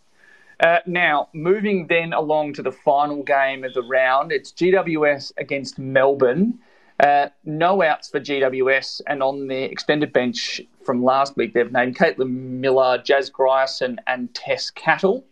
[0.60, 5.78] Uh, now, moving then along to the final game of the round, it's GWS against
[5.78, 6.58] Melbourne.
[7.00, 11.98] Uh, no outs for GWS, and on the extended bench from last week, they've named
[11.98, 15.24] Caitlin Miller, Jazz Grierson, and Tess Cattle.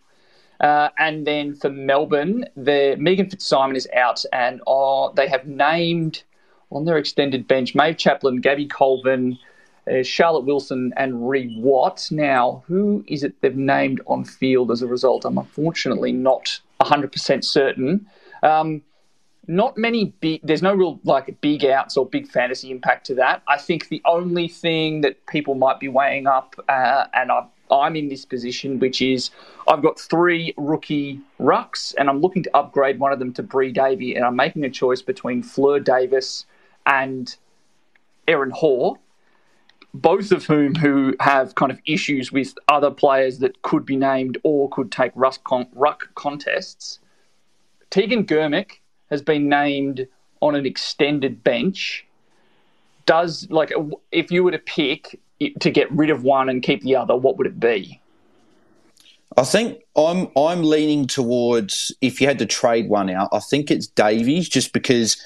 [0.61, 6.23] Uh, and then for Melbourne, the Megan Fitzsimon is out, and uh, they have named
[6.71, 9.39] on their extended bench Maeve Chaplin, Gabby Colvin,
[9.91, 12.09] uh, Charlotte Wilson and Rhi Watt.
[12.11, 15.25] Now, who is it they've named on field as a result?
[15.25, 18.07] I'm unfortunately not 100% certain.
[18.43, 18.83] Um,
[19.47, 23.43] not many big, there's no real like big outs or big fantasy impact to that.
[23.49, 27.97] I think the only thing that people might be weighing up, uh, and I, I'm
[27.97, 29.31] in this position, which is
[29.69, 33.73] I've got three rookie rucks, and I'm looking to upgrade one of them to Bri
[33.73, 36.47] Davey, and I'm making a choice between Fleur Davis
[36.87, 37.37] and
[38.27, 38.97] Erin Hoare
[39.95, 44.39] both of whom who have kind of issues with other players that could be named
[44.45, 45.13] or could take
[45.45, 47.01] con- ruck contests.
[47.91, 48.81] Tegan Germick
[49.11, 50.07] has been named
[50.41, 52.07] on an extended bench.
[53.11, 53.73] Does like
[54.13, 55.19] if you were to pick
[55.59, 58.01] to get rid of one and keep the other, what would it be?
[59.37, 63.69] I think I'm I'm leaning towards if you had to trade one out, I think
[63.69, 65.17] it's Davies just because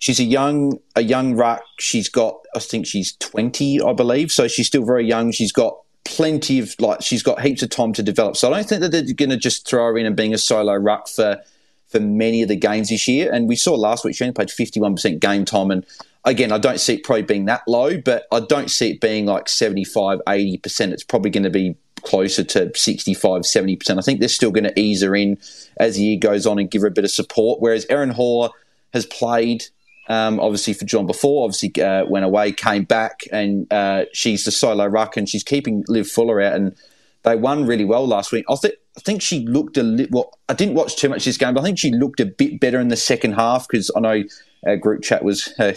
[0.00, 1.62] she's a young a young ruck.
[1.78, 4.32] She's got I think she's twenty, I believe.
[4.32, 5.30] So she's still very young.
[5.30, 8.36] She's got plenty of like she's got heaps of time to develop.
[8.36, 10.38] So I don't think that they're going to just throw her in and being a
[10.38, 11.40] solo ruck for
[11.86, 13.32] for many of the games this year.
[13.32, 15.70] And we saw last week she only played fifty one percent game time.
[15.70, 15.86] And
[16.24, 19.26] again, I don't see it probably being that low, but I don't see it being
[19.26, 20.92] like 75, 80 percent.
[20.92, 23.98] It's probably going to be closer to 65, 70%.
[23.98, 25.38] I think they're still going to ease her in
[25.78, 27.60] as the year goes on and give her a bit of support.
[27.60, 28.50] Whereas Erin Hoare
[28.92, 29.64] has played
[30.10, 34.50] um, obviously for John before, obviously uh, went away, came back, and uh, she's the
[34.50, 36.74] solo ruck, and she's keeping Liv Fuller out, and
[37.22, 38.44] they won really well last week.
[38.50, 40.08] I, th- I think she looked a little.
[40.10, 42.58] Well, I didn't watch too much this game, but I think she looked a bit
[42.58, 44.24] better in the second half because I know
[44.66, 45.72] our group chat was uh,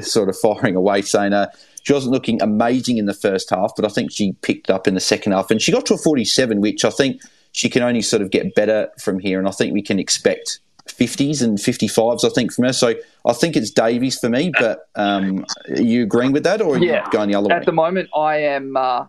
[0.00, 1.50] sort of firing away, saying uh,
[1.82, 4.94] she wasn't looking amazing in the first half, but I think she picked up in
[4.94, 7.20] the second half, and she got to a 47, which I think
[7.52, 10.58] she can only sort of get better from here, and I think we can expect
[10.88, 12.72] 50s and 55s, I think, from her.
[12.72, 16.76] So I think it's Davies for me, but um, are you agreeing with that or
[16.76, 17.04] are yeah.
[17.04, 17.60] you going the other At way?
[17.60, 18.76] At the moment, I am.
[18.76, 19.06] Uh,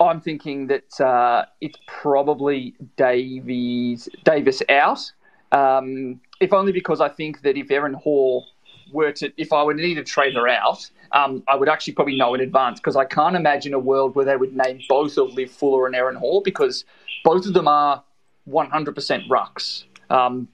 [0.00, 5.12] I'm thinking that uh, it's probably Davies Davis out.
[5.52, 8.42] Um, if only because I think that if Erin Hoare
[8.92, 12.16] were to, if I to need to trade her out, um, I would actually probably
[12.16, 15.34] know in advance because I can't imagine a world where they would name both of
[15.34, 16.84] Liv Fuller and Erin Hoare because
[17.24, 18.02] both of them are
[18.48, 19.84] 100% rucks.
[20.08, 20.48] Um,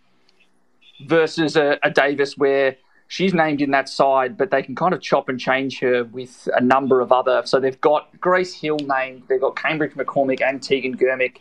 [1.06, 2.76] versus a, a Davis where
[3.08, 6.48] she's named in that side, but they can kind of chop and change her with
[6.54, 7.42] a number of other.
[7.44, 11.38] So they've got Grace Hill named, they've got Cambridge McCormick and Tegan Germick,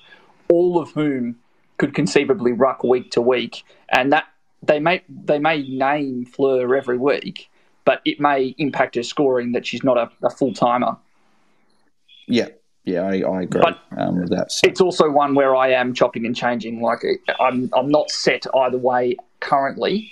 [0.50, 1.38] all of whom
[1.78, 4.26] could conceivably ruck week to week, and that
[4.64, 7.50] they may they may name Fleur every week,
[7.84, 10.98] but it may impact her scoring that she's not a, a full timer.
[12.28, 12.50] Yeah,
[12.84, 14.52] yeah, I, I agree but um, with that.
[14.52, 14.68] So.
[14.68, 16.82] It's also one where I am chopping and changing.
[16.82, 17.04] Like
[17.40, 20.12] I'm I'm not set either way currently.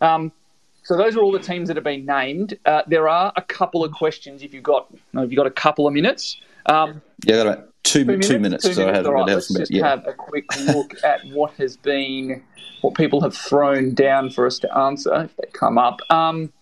[0.00, 0.32] Um,
[0.82, 2.58] so those are all the teams that have been named.
[2.66, 4.42] Uh, there are a couple of questions.
[4.42, 6.36] If you've got, if you've got a couple of minutes.
[6.66, 8.28] Um, yeah, got about two, two minutes.
[8.28, 8.98] Two minutes, two so minutes.
[8.98, 9.88] I have, right, let's just yeah.
[9.88, 12.42] have a quick look at what has been,
[12.80, 16.00] what people have thrown down for us to answer if they come up.
[16.10, 16.52] Um,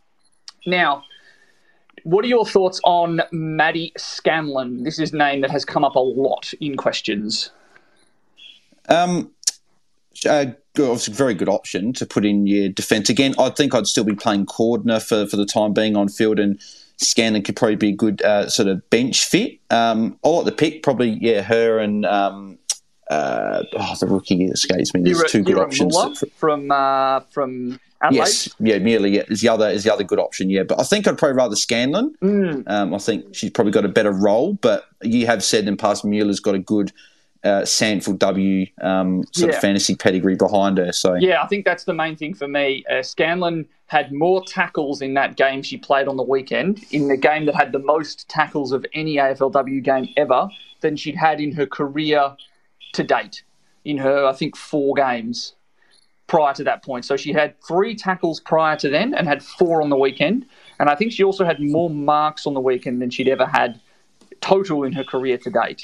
[0.66, 1.04] now,
[2.04, 4.82] what are your thoughts on Maddie Scanlon?
[4.82, 7.50] This is a name that has come up a lot in questions.
[8.88, 9.30] Um,
[10.28, 10.46] uh,
[10.78, 13.34] obviously, very good option to put in your defence again.
[13.38, 16.60] I think I'd still be playing Cordner for, for the time being on field and
[16.98, 19.58] Scanlon could probably be a good uh, sort of bench fit.
[19.70, 22.58] Um, I like the pick, probably, yeah, her and um,
[23.10, 25.02] uh, oh, the rookie escapes me.
[25.02, 25.96] There's two good options.
[26.36, 28.18] From uh, from Adelaide.
[28.18, 30.50] Yes, yeah, merely yeah, is the other is the other good option.
[30.50, 32.14] Yeah, but I think I'd probably rather Scanlon.
[32.22, 32.70] Mm.
[32.70, 34.54] Um, I think she's probably got a better role.
[34.54, 36.92] But you have said in past, Mueller's got a good
[37.44, 39.56] uh, Sandford W um, sort Yeah.
[39.56, 40.92] of fantasy pedigree behind her.
[40.92, 42.84] So Yeah, I think that's the main thing for me.
[42.90, 47.16] Uh, Scanlon had more tackles in that game she played on the weekend, in the
[47.16, 50.48] game that had the most tackles of any AFLW game ever,
[50.80, 52.34] than she'd had in her career
[52.92, 53.42] to date.
[53.84, 55.54] In her, I think, four games
[56.28, 57.04] prior to that point.
[57.04, 60.46] So she had three tackles prior to then and had four on the weekend.
[60.78, 63.80] And I think she also had more marks on the weekend than she'd ever had
[64.40, 65.82] total in her career to date.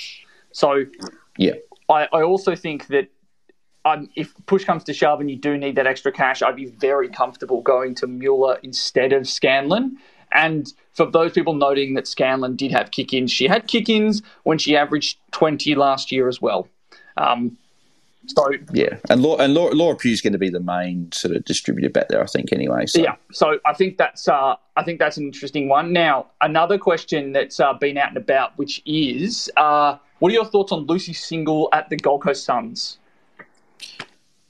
[0.52, 0.84] So
[1.39, 1.55] yeah,
[1.89, 3.09] I, I also think that
[3.84, 6.66] um, if push comes to shove and you do need that extra cash, I'd be
[6.66, 9.97] very comfortable going to Mueller instead of Scanlon.
[10.32, 14.22] And for those people noting that Scanlon did have kick ins, she had kick ins
[14.43, 16.68] when she averaged 20 last year as well.
[17.16, 17.57] Um,
[18.26, 21.45] so, yeah, and Laura, and Laura, Laura Pugh's going to be the main sort of
[21.47, 22.53] distributor back there, I think.
[22.53, 25.95] Anyway, so yeah, so I think that's uh, I think that's an interesting one.
[25.95, 30.45] Now, another question that's uh, been out and about, which is, uh, what are your
[30.45, 32.99] thoughts on Lucy Single at the Gold Coast Suns?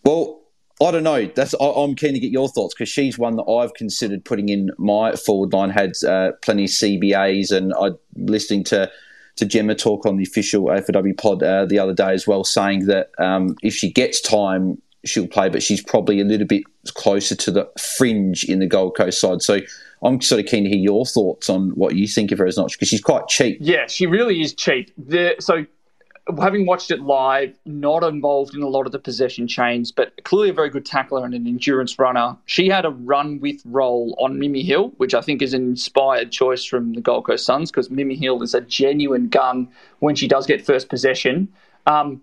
[0.04, 0.40] Well,
[0.80, 1.26] I don't know.
[1.26, 4.48] That's I, I'm keen to get your thoughts because she's one that I've considered putting
[4.48, 5.70] in my forward line.
[5.70, 8.90] Had uh, plenty of CBAs, and I listening to
[9.36, 12.86] to Gemma talk on the official AFW pod uh, the other day as well, saying
[12.86, 16.62] that um, if she gets time, she'll play, but she's probably a little bit
[16.94, 19.42] closer to the fringe in the Gold Coast side.
[19.42, 19.60] So.
[20.00, 22.56] I'm sort of keen to hear your thoughts on what you think of her as
[22.56, 23.58] not because she's quite cheap.
[23.60, 24.92] Yeah, she really is cheap.
[24.96, 25.66] The, so,
[26.40, 30.50] having watched it live, not involved in a lot of the possession chains, but clearly
[30.50, 32.36] a very good tackler and an endurance runner.
[32.46, 36.30] She had a run with role on Mimi Hill, which I think is an inspired
[36.30, 39.68] choice from the Gold Coast Suns because Mimi Hill is a genuine gun
[40.00, 41.48] when she does get first possession.
[41.86, 42.22] Um,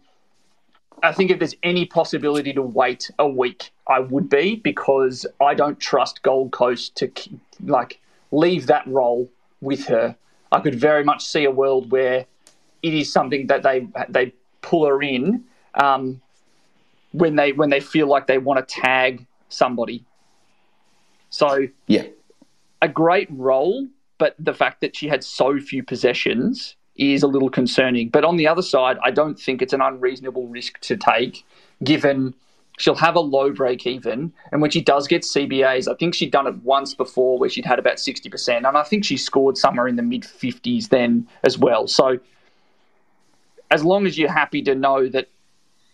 [1.04, 5.54] I think if there's any possibility to wait a week, I would be because I
[5.54, 7.12] don't trust Gold Coast to
[7.64, 8.00] like
[8.32, 9.30] leave that role
[9.62, 10.16] with her.
[10.52, 12.26] I could very much see a world where
[12.82, 15.44] it is something that they they pull her in
[15.76, 16.22] um,
[17.12, 20.04] when they when they feel like they want to tag somebody.
[21.30, 22.08] So Yeah,
[22.82, 23.88] a great role,
[24.18, 28.10] but the fact that she had so few possessions is a little concerning.
[28.10, 31.46] But on the other side, I don't think it's an unreasonable risk to take,
[31.84, 32.34] given
[32.78, 34.34] she'll have a low break even.
[34.52, 37.66] And when she does get CBAs, I think she'd done it once before where she'd
[37.66, 38.58] had about 60%.
[38.68, 41.88] And I think she scored somewhere in the mid 50s then as well.
[41.88, 42.20] So
[43.72, 45.30] as long as you're happy to know that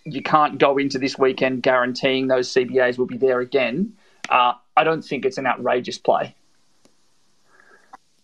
[0.03, 3.93] you can't go into this weekend guaranteeing those CBAs will be there again,
[4.29, 6.35] uh, I don't think it's an outrageous play.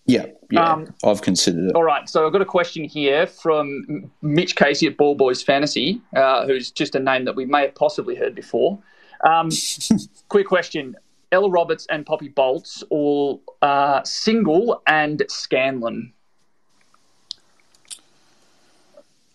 [0.08, 0.72] Yeah, yeah.
[0.72, 1.76] Um, I've considered it.
[1.76, 6.02] All right, so I've got a question here from Mitch Casey at Ball Boys Fantasy,
[6.16, 8.80] uh, who's just a name that we may have possibly heard before.
[9.30, 9.50] Um,
[10.30, 10.96] quick question:
[11.34, 16.14] Ella Roberts and Poppy Boltz, all uh, Single and Scanlon?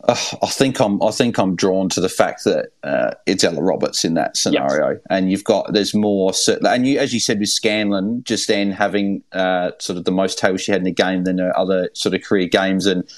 [0.09, 1.03] Uh, I think I'm.
[1.03, 4.99] I think I'm drawn to the fact that uh, it's Ella Roberts in that scenario,
[5.11, 6.33] and you've got there's more.
[6.49, 10.39] And you, as you said with Scanlon, just then having uh, sort of the most
[10.39, 13.09] tails she had in the game than her other sort of career games, and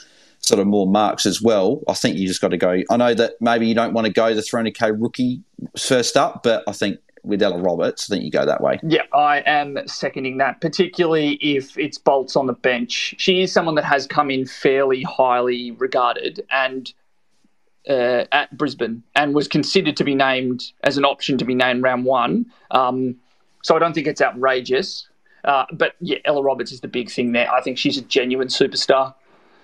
[0.41, 1.81] sort of more marks as well.
[1.89, 2.83] I think you just got to go.
[2.91, 5.43] I know that maybe you don't want to go the 300k rookie
[5.79, 8.79] first up, but I think with Ella Roberts, I think you go that way.
[8.83, 13.15] Yeah, I am seconding that, particularly if it's Boltz on the bench.
[13.19, 16.93] She is someone that has come in fairly highly regarded and
[17.89, 21.83] uh, at Brisbane and was considered to be named as an option to be named
[21.83, 22.47] round one.
[22.71, 23.17] Um,
[23.63, 25.09] so I don't think it's outrageous.
[25.45, 27.51] Uh, but yeah, Ella Roberts is the big thing there.
[27.53, 29.15] I think she's a genuine superstar.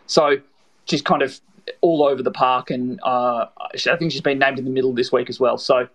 [0.07, 0.37] So
[0.85, 1.41] she's kind of
[1.81, 5.13] all over the park, and uh, I think she's been named in the middle this
[5.13, 5.57] week as well.
[5.57, 5.89] So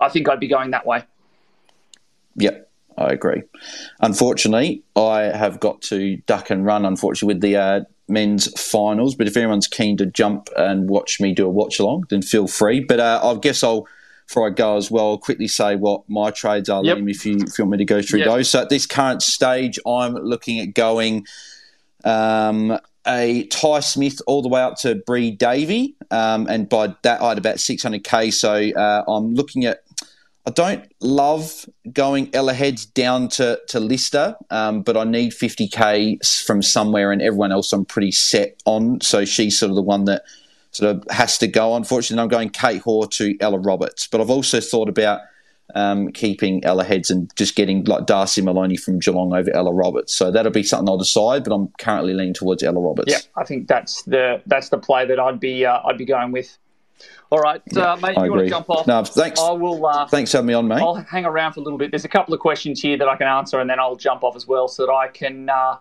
[0.00, 1.04] I think I'd be going that way.
[2.36, 3.42] Yep, I agree.
[4.00, 9.14] Unfortunately, I have got to duck and run, unfortunately, with the uh, men's finals.
[9.14, 12.46] But if anyone's keen to jump and watch me do a watch along, then feel
[12.46, 12.80] free.
[12.80, 13.86] But uh, I guess I'll,
[14.26, 16.98] before I go as well, quickly say what my trades are, Yep.
[16.98, 18.28] Liam, if you, if you want me to go through Yep.
[18.28, 18.50] those.
[18.50, 21.26] So at this current stage, I'm looking at going
[22.04, 25.96] um, a Ty Smith all the way up to Bri Davey.
[26.10, 28.32] Um, and by that, I had about 600k.
[28.32, 29.82] So uh, I'm looking at
[30.46, 36.44] I don't love going Ella Heads down to, to Lister, um, but I need 50k
[36.44, 39.00] from somewhere, and everyone else I'm pretty set on.
[39.00, 40.22] So she's sort of the one that
[40.70, 41.76] sort of has to go.
[41.76, 45.20] Unfortunately, I'm going Kate Hore to Ella Roberts, but I've also thought about
[45.74, 50.14] um, keeping Ella Heads and just getting like Darcy Maloney from Geelong over Ella Roberts.
[50.14, 53.12] So that'll be something I'll decide, but I'm currently leaning towards Ella Roberts.
[53.12, 56.32] Yeah, I think that's the that's the play that I'd be uh, I'd be going
[56.32, 56.56] with.
[57.30, 58.86] All right, yeah, uh, mate, you want to jump off?
[58.86, 59.40] No, thanks.
[59.40, 59.86] I will.
[59.86, 60.80] Uh, thanks for having me on, mate.
[60.80, 61.90] I'll hang around for a little bit.
[61.90, 64.36] There's a couple of questions here that I can answer, and then I'll jump off
[64.36, 65.48] as well, so that I can.
[65.48, 65.76] Uh,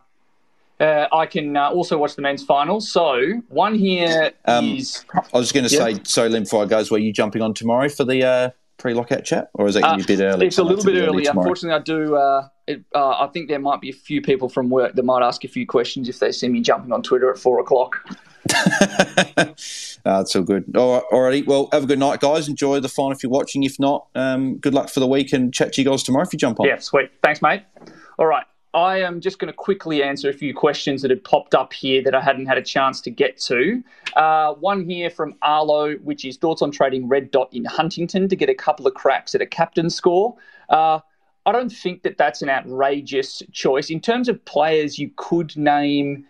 [0.79, 2.79] uh, I can uh, also watch the men's final.
[2.79, 5.03] So one here um, is.
[5.13, 5.95] I was going to yeah.
[5.95, 9.25] say, so Liam, before I goes, were you jumping on tomorrow for the uh, pre-lockout
[9.25, 10.47] chat, or is it going to be a bit early?
[10.47, 11.25] It's a little bit early.
[11.25, 12.15] Unfortunately, I do.
[12.15, 15.21] Uh, it, uh, I think there might be a few people from work that might
[15.21, 17.97] ask a few questions if they see me jumping on Twitter at four o'clock.
[20.05, 20.75] That's all good.
[20.75, 21.43] All righty.
[21.43, 22.47] Well, have a good night, guys.
[22.47, 23.63] Enjoy the fun if you're watching.
[23.63, 26.33] If not, um, good luck for the week and chat to you guys tomorrow if
[26.33, 26.67] you jump on.
[26.67, 27.11] Yeah, sweet.
[27.23, 27.63] Thanks, mate.
[28.17, 28.45] All right.
[28.73, 32.03] I am just going to quickly answer a few questions that had popped up here
[32.03, 33.83] that I hadn't had a chance to get to.
[34.15, 38.35] Uh, one here from Arlo, which is thoughts on trading Red Dot in Huntington to
[38.35, 40.35] get a couple of cracks at a captain score.
[40.69, 40.99] Uh,
[41.47, 43.89] I don't think that that's an outrageous choice.
[43.89, 46.25] In terms of players you could name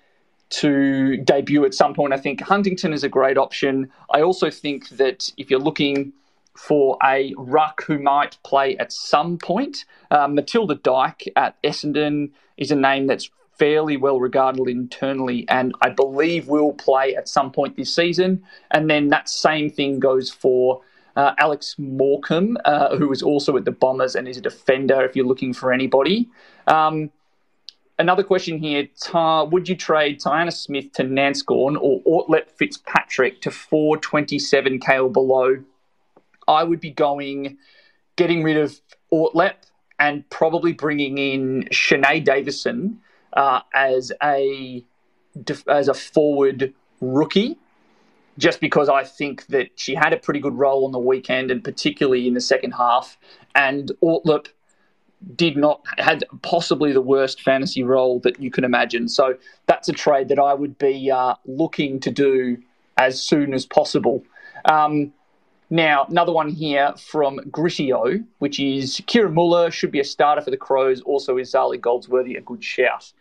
[0.50, 3.92] to debut at some point, I think Huntington is a great option.
[4.12, 6.14] I also think that if you're looking
[6.60, 9.86] for a ruck who might play at some point.
[10.12, 15.90] Uh, Matilda Dyke at Essendon is a name that's fairly well regarded internally and I
[15.90, 18.44] believe will play at some point this season.
[18.72, 20.82] And then that same thing goes for
[21.16, 25.16] uh, Alex Morecambe, uh, who is also at the Bombers and is a defender if
[25.16, 26.30] you're looking for anybody.
[26.68, 27.10] Um,
[28.00, 33.50] another question here Ta- Would you trade Tyanna Smith to Nanscawen or Ortlep Fitzpatrick to
[33.52, 35.64] 427k or below
[36.50, 37.58] I would be going,
[38.16, 38.82] getting rid of
[39.14, 39.54] Ortlep
[40.00, 43.00] and probably bringing in Shanae Davison
[43.34, 44.84] uh, as a
[45.68, 47.58] as a forward rookie,
[48.38, 51.64] just because I think that she had a pretty good role on the weekend and
[51.64, 53.18] particularly in the second half.
[53.54, 54.48] And Ortlep
[55.36, 59.08] did not had possibly the worst fantasy role that you can imagine.
[59.08, 62.58] So that's a trade that I would be uh, looking to do
[62.98, 64.24] as soon as possible.
[64.66, 65.14] Um,
[65.70, 70.50] now, another one here from Gritio, which is Kiera Mueller should be a starter for
[70.50, 71.02] the Crows.
[71.02, 73.12] Also, is Zarlie Goldsworthy a good shout?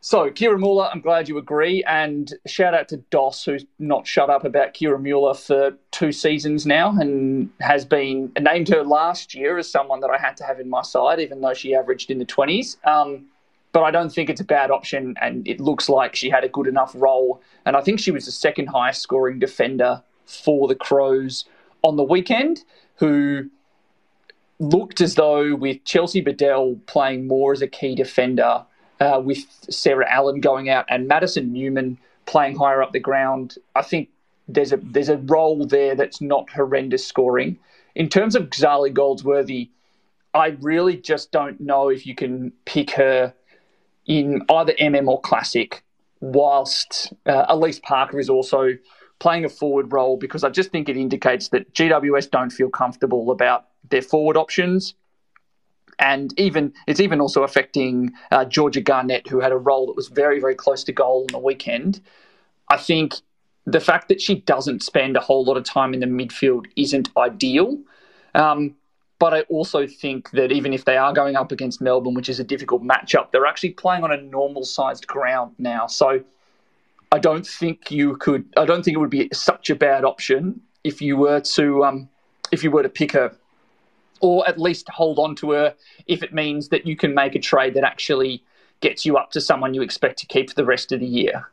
[0.00, 1.82] So, Kiera Mueller, I'm glad you agree.
[1.84, 6.66] And shout out to Doss, who's not shut up about Kiera Mueller for two seasons
[6.66, 10.60] now and has been named her last year as someone that I had to have
[10.60, 12.76] in my side, even though she averaged in the 20s.
[12.86, 13.26] Um,
[13.72, 16.48] but I don't think it's a bad option, and it looks like she had a
[16.48, 17.42] good enough role.
[17.66, 21.44] And I think she was the second highest scoring defender for the Crows
[21.82, 22.64] on the weekend,
[22.96, 23.50] who
[24.58, 28.64] looked as though with Chelsea Biddell playing more as a key defender,
[29.00, 33.82] uh, with Sarah Allan going out and Madison Newman playing higher up the ground, I
[33.82, 34.08] think
[34.48, 37.58] there's a there's a role there that's not horrendous scoring.
[37.94, 39.70] In terms of Zarlie Goldsworthy,
[40.34, 43.34] I really just don't know if you can pick her
[44.06, 45.82] in either MM or Classic,
[46.20, 48.76] whilst uh, Alyce Parker is also
[49.18, 53.30] playing a forward role because I just think it indicates that GWS don't feel comfortable
[53.30, 54.94] about their forward options.
[55.98, 60.08] And even it's even also affecting uh, Georgia Garnett, who had a role that was
[60.08, 62.00] very, very close to goal on the weekend.
[62.70, 63.14] I think
[63.66, 67.10] the fact that she doesn't spend a whole lot of time in the midfield isn't
[67.16, 67.78] ideal.
[68.34, 68.74] Um,
[69.18, 72.38] but I also think that even if they are going up against Melbourne, which is
[72.38, 75.86] a difficult matchup, they're actually playing on a normal sized ground now.
[75.88, 76.22] So
[77.10, 78.44] I don't think you could.
[78.56, 82.08] I don't think it would be such a bad option if you were to um,
[82.52, 83.34] if you were to pick her,
[84.20, 85.74] or at least hold on to her
[86.06, 88.42] if it means that you can make a trade that actually
[88.80, 91.48] gets you up to someone you expect to keep for the rest of the year.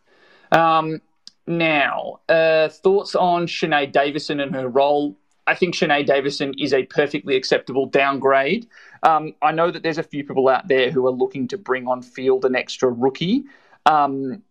[0.51, 1.01] Um,
[1.47, 5.15] now, uh, thoughts on Shanae Davison and her role.
[5.47, 8.67] I think Shanae Davison is a perfectly acceptable downgrade.
[9.03, 11.87] Um, I know that there's a few people out there who are looking to bring
[11.87, 13.43] on field an extra rookie.
[13.85, 14.41] Um,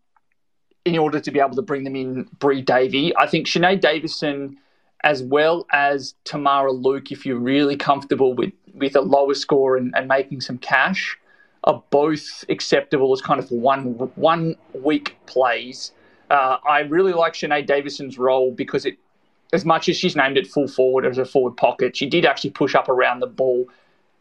[0.84, 3.16] in order to be able to bring them in Bri Davey.
[3.16, 4.58] I think Shanae Davison,
[5.04, 9.94] as well as Tamara Luke, if you're really comfortable with, with a lower score and,
[9.94, 11.16] and making some cash,
[11.64, 13.84] are both acceptable as kind of one
[14.16, 15.92] one week plays.
[16.30, 18.96] Uh, I really like Shanae Davison's role because it,
[19.52, 22.50] as much as she's named it full forward as a forward pocket, she did actually
[22.50, 23.66] push up around the ball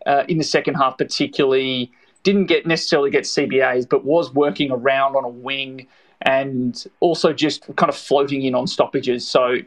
[0.06, 1.92] uh, in the second half, particularly.
[2.24, 5.88] Didn't get necessarily get CBAs, but was working around on a wing
[6.22, 9.28] and also just kind of floating in on stoppages.
[9.28, 9.58] So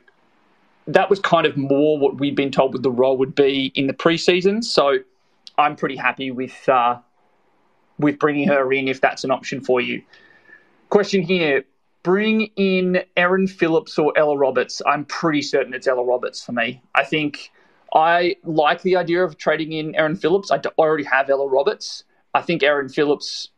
[0.86, 3.92] that was kind of more what we'd been told the role would be in the
[3.92, 4.62] preseason.
[4.62, 4.98] So
[5.58, 6.98] I'm pretty happy with uh,
[7.98, 10.02] with bringing her in if that's an option for you.
[10.90, 11.64] Question here:
[12.02, 14.80] Bring in Erin Phillips or Ella Roberts?
[14.86, 16.82] I'm pretty certain it's Ella Roberts for me.
[16.94, 17.50] I think
[17.92, 20.50] I like the idea of trading in Erin Phillips.
[20.50, 22.04] I already have Ella Roberts.
[22.34, 23.48] I think Erin Phillips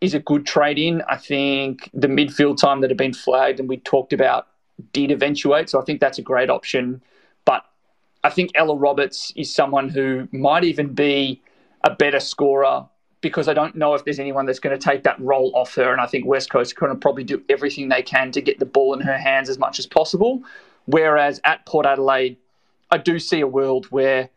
[0.00, 1.02] is a good trade in.
[1.08, 4.48] I think the midfield time that had been flagged and we talked about
[4.92, 5.70] did eventuate.
[5.70, 7.02] So I think that's a great option.
[7.44, 7.64] But
[8.22, 11.42] I think Ella Roberts is someone who might even be
[11.82, 12.86] a better scorer
[13.20, 15.92] because I don't know if there's anyone that's going to take that role off her.
[15.92, 18.58] And I think West Coast are going to probably do everything they can to get
[18.58, 20.42] the ball in her hands as much as possible.
[20.86, 22.36] Whereas at Port Adelaide,
[22.90, 24.28] I do see a world where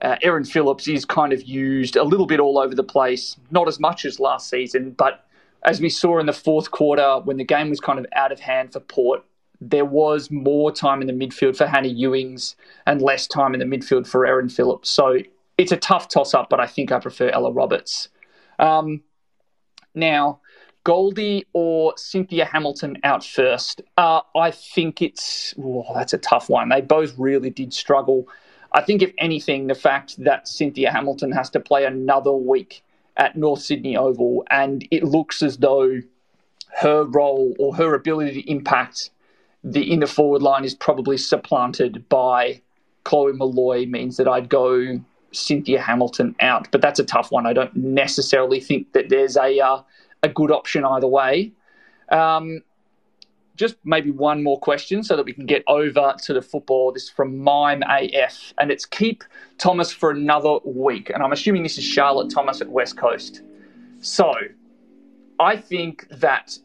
[0.00, 3.68] uh, Erin Phillips is kind of used a little bit all over the place, not
[3.68, 5.26] as much as last season, but
[5.62, 8.40] as we saw in the fourth quarter when the game was kind of out of
[8.40, 9.24] hand for Port,
[9.60, 12.54] there was more time in the midfield for Hannah Ewings
[12.86, 14.90] and less time in the midfield for Erin Phillips.
[14.90, 15.18] So
[15.58, 18.08] it's a tough toss up, but I think I prefer Ella Roberts.
[18.58, 19.02] Um,
[19.94, 20.40] now,
[20.84, 23.82] Goldie or Cynthia Hamilton out first?
[23.96, 26.68] Uh, I think it's oh, that's a tough one.
[26.68, 28.28] They both really did struggle.
[28.72, 32.84] I think, if anything, the fact that Cynthia Hamilton has to play another week
[33.16, 36.00] at North Sydney Oval and it looks as though
[36.80, 39.10] her role or her ability to impact
[39.66, 42.62] the inner forward line is probably supplanted by
[43.02, 45.00] Chloe Molloy means that I'd go
[45.32, 46.70] Cynthia Hamilton out.
[46.70, 47.46] But that's a tough one.
[47.46, 49.82] I don't necessarily think that there's a uh,
[50.22, 51.52] a good option either way.
[52.10, 52.62] Um,
[53.56, 56.92] just maybe one more question so that we can get over to the football.
[56.92, 59.24] This is from Mime AF, and it's keep
[59.58, 61.10] Thomas for another week.
[61.10, 63.42] And I'm assuming this is Charlotte Thomas at West Coast.
[64.00, 64.32] So
[65.40, 66.56] I think that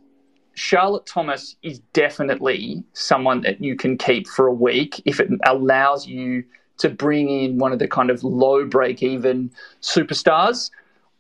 [0.62, 6.06] Charlotte Thomas is definitely someone that you can keep for a week if it allows
[6.06, 6.44] you
[6.78, 9.52] to bring in one of the kind of low break even
[9.82, 10.70] superstars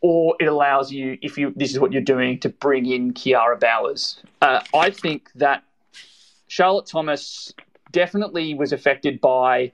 [0.02, 3.60] or it allows you, if you this is what you're doing, to bring in Kiara
[3.60, 4.22] Bowers.
[4.44, 5.64] Uh, I think that
[6.48, 7.52] Charlotte Thomas
[7.92, 9.72] definitely was affected by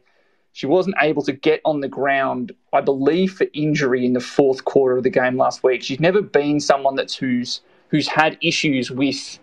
[0.54, 4.64] she wasn't able to get on the ground, I believe, for injury in the fourth
[4.64, 5.84] quarter of the game last week.
[5.84, 7.60] She's never been someone that's who's
[7.90, 9.40] who's had issues with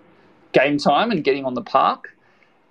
[0.55, 2.17] game time and getting on the park,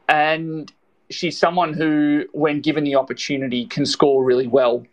[0.09, 0.71] and
[1.11, 4.83] she's someone who, when given the opportunity, can score really well.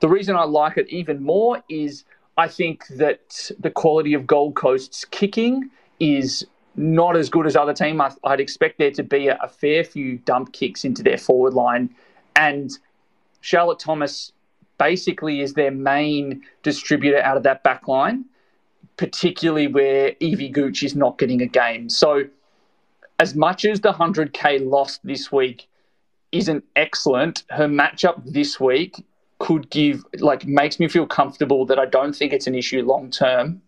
[0.00, 2.04] The reason I like it even more is
[2.36, 5.70] I think that the quality of Gold Coast's kicking
[6.00, 8.00] is not as good as other teams.
[8.24, 11.94] I'd expect there to be a, fair few dump kicks into their forward line,
[12.34, 12.70] and
[13.42, 14.32] Charlotte Thomas
[14.78, 18.24] basically is their main distributor out of that back line,
[19.02, 21.88] particularly where Evie Gooch is not getting a game.
[21.88, 22.22] So,
[23.18, 25.66] as much as the 100k lost this week
[26.30, 29.04] isn't excellent, her matchup this week
[29.40, 33.10] could give like makes me feel comfortable that I don't think it's an issue long
[33.10, 33.60] term.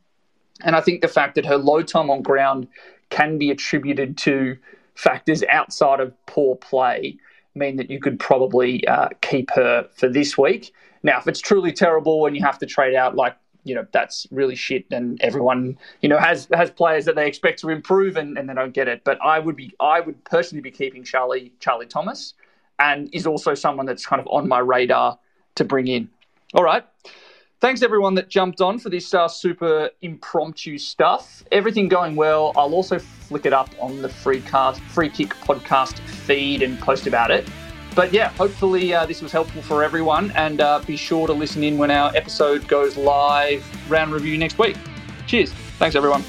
[0.60, 2.68] And I think the fact that her low time on ground
[3.10, 4.56] can be attributed to
[4.94, 7.16] factors outside of poor play
[7.56, 10.72] mean that you could probably uh, keep her for this week.
[11.02, 14.26] Now, if it's truly terrible and you have to trade out, like you know, that's
[14.30, 18.38] really shit, and everyone you know has has players that they expect to improve and,
[18.38, 19.02] and they don't get it.
[19.04, 22.34] But I would be, I would personally be keeping Charlie Charlie Thomas,
[22.78, 25.18] and is also someone that's kind of on my radar
[25.56, 26.08] to bring in.
[26.54, 26.84] All right.
[27.60, 31.42] Thanks everyone that jumped on for this uh, super impromptu stuff.
[31.50, 32.52] Everything going well.
[32.56, 37.06] I'll also flick it up on the free cast, free kick podcast feed and post
[37.06, 37.48] about it.
[37.94, 41.62] But yeah, hopefully uh, this was helpful for everyone, and uh, be sure to listen
[41.62, 44.76] in when our episode goes live round review next week.
[45.26, 45.52] Cheers.
[45.78, 46.24] Thanks everyone.